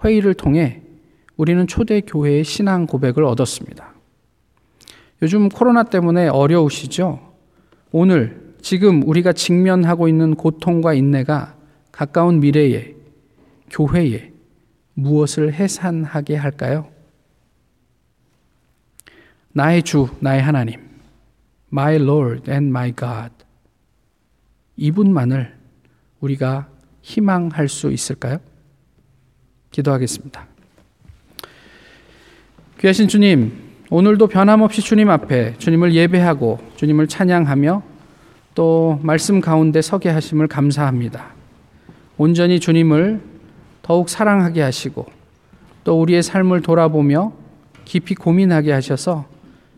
회의를 0.04 0.36
통해 0.36 0.84
우리는 1.36 1.66
초대 1.66 2.02
교회의 2.02 2.44
신앙 2.44 2.86
고백을 2.86 3.24
얻었습니다. 3.24 3.95
요즘 5.22 5.50
코로나 5.50 5.84
때문에 5.84 6.28
어려우시죠? 6.28 7.34
오늘, 7.92 8.56
지금 8.62 9.04
우리가 9.08 9.34
직면하고 9.34 10.08
있는 10.08 10.36
고통과 10.36 10.94
인내가 10.94 11.56
가까운 11.92 12.40
미래에, 12.40 12.96
교회에 13.70 14.32
무엇을 14.94 15.54
해산하게 15.54 16.36
할까요? 16.36 16.90
나의 19.54 19.84
주, 19.84 20.10
나의 20.20 20.42
하나님, 20.42 20.82
my 21.72 21.96
Lord 21.96 22.52
and 22.52 22.70
my 22.70 22.94
God. 22.94 23.34
이분만을 24.78 25.56
우리가 26.20 26.68
희망할 27.02 27.70
수 27.70 27.92
있을까요? 27.92 28.40
기도하겠습니다. 29.72 30.48
귀하신 32.80 33.08
주님, 33.08 33.65
오늘도 33.92 34.28
변함없이 34.28 34.82
주님 34.82 35.12
앞에 35.12 35.56
주님을 35.60 35.94
예배하고 35.94 36.60
주님을 36.76 37.08
찬양하며 37.08 37.84
또 38.56 39.00
말씀 39.04 39.42
가운데 39.42 39.82
서게 39.82 40.10
하심을 40.10 40.48
감사합니다. 40.48 41.28
온전히 42.18 42.60
주님을 42.60 43.22
더욱 43.84 44.10
사랑하게 44.10 44.62
하시고 44.62 45.06
또 45.84 46.02
우리의 46.02 46.24
삶을 46.24 46.62
돌아보며 46.62 47.34
깊이 47.84 48.16
고민하게 48.16 48.72
하셔서 48.72 49.26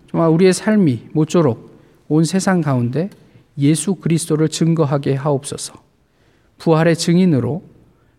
정말 0.09 0.29
우리의 0.29 0.53
삶이 0.53 1.09
모쪼록 1.11 1.77
온 2.07 2.23
세상 2.23 2.61
가운데 2.61 3.09
예수 3.57 3.95
그리스도를 3.95 4.47
증거하게 4.47 5.15
하옵소서. 5.15 5.73
부활의 6.59 6.95
증인으로 6.95 7.63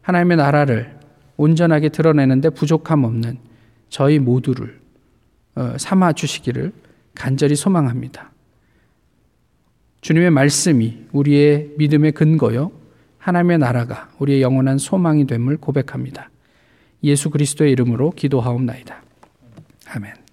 하나님의 0.03 0.37
나라를 0.37 0.99
온전하게 1.39 1.89
드러내는데 1.89 2.51
부족함 2.51 3.05
없는 3.05 3.39
저희 3.89 4.19
모두를 4.19 4.79
어, 4.79 4.88
삼아 5.77 6.13
주시기를 6.13 6.73
간절히 7.15 7.57
소망합니다. 7.57 8.33
주님의 10.01 10.31
말씀이 10.31 11.07
우리의 11.13 11.73
믿음의 11.77 12.13
근거요. 12.13 12.71
하나님의 13.19 13.59
나라가 13.59 14.09
우리의 14.19 14.43
영원한 14.43 14.79
소망이 14.79 15.27
됨을 15.27 15.57
고백합니다. 15.57 16.31
예수 17.03 17.31
그리스도의 17.31 17.73
이름으로 17.73 18.11
기도하옵나이다. 18.13 19.03
아멘. 19.89 20.28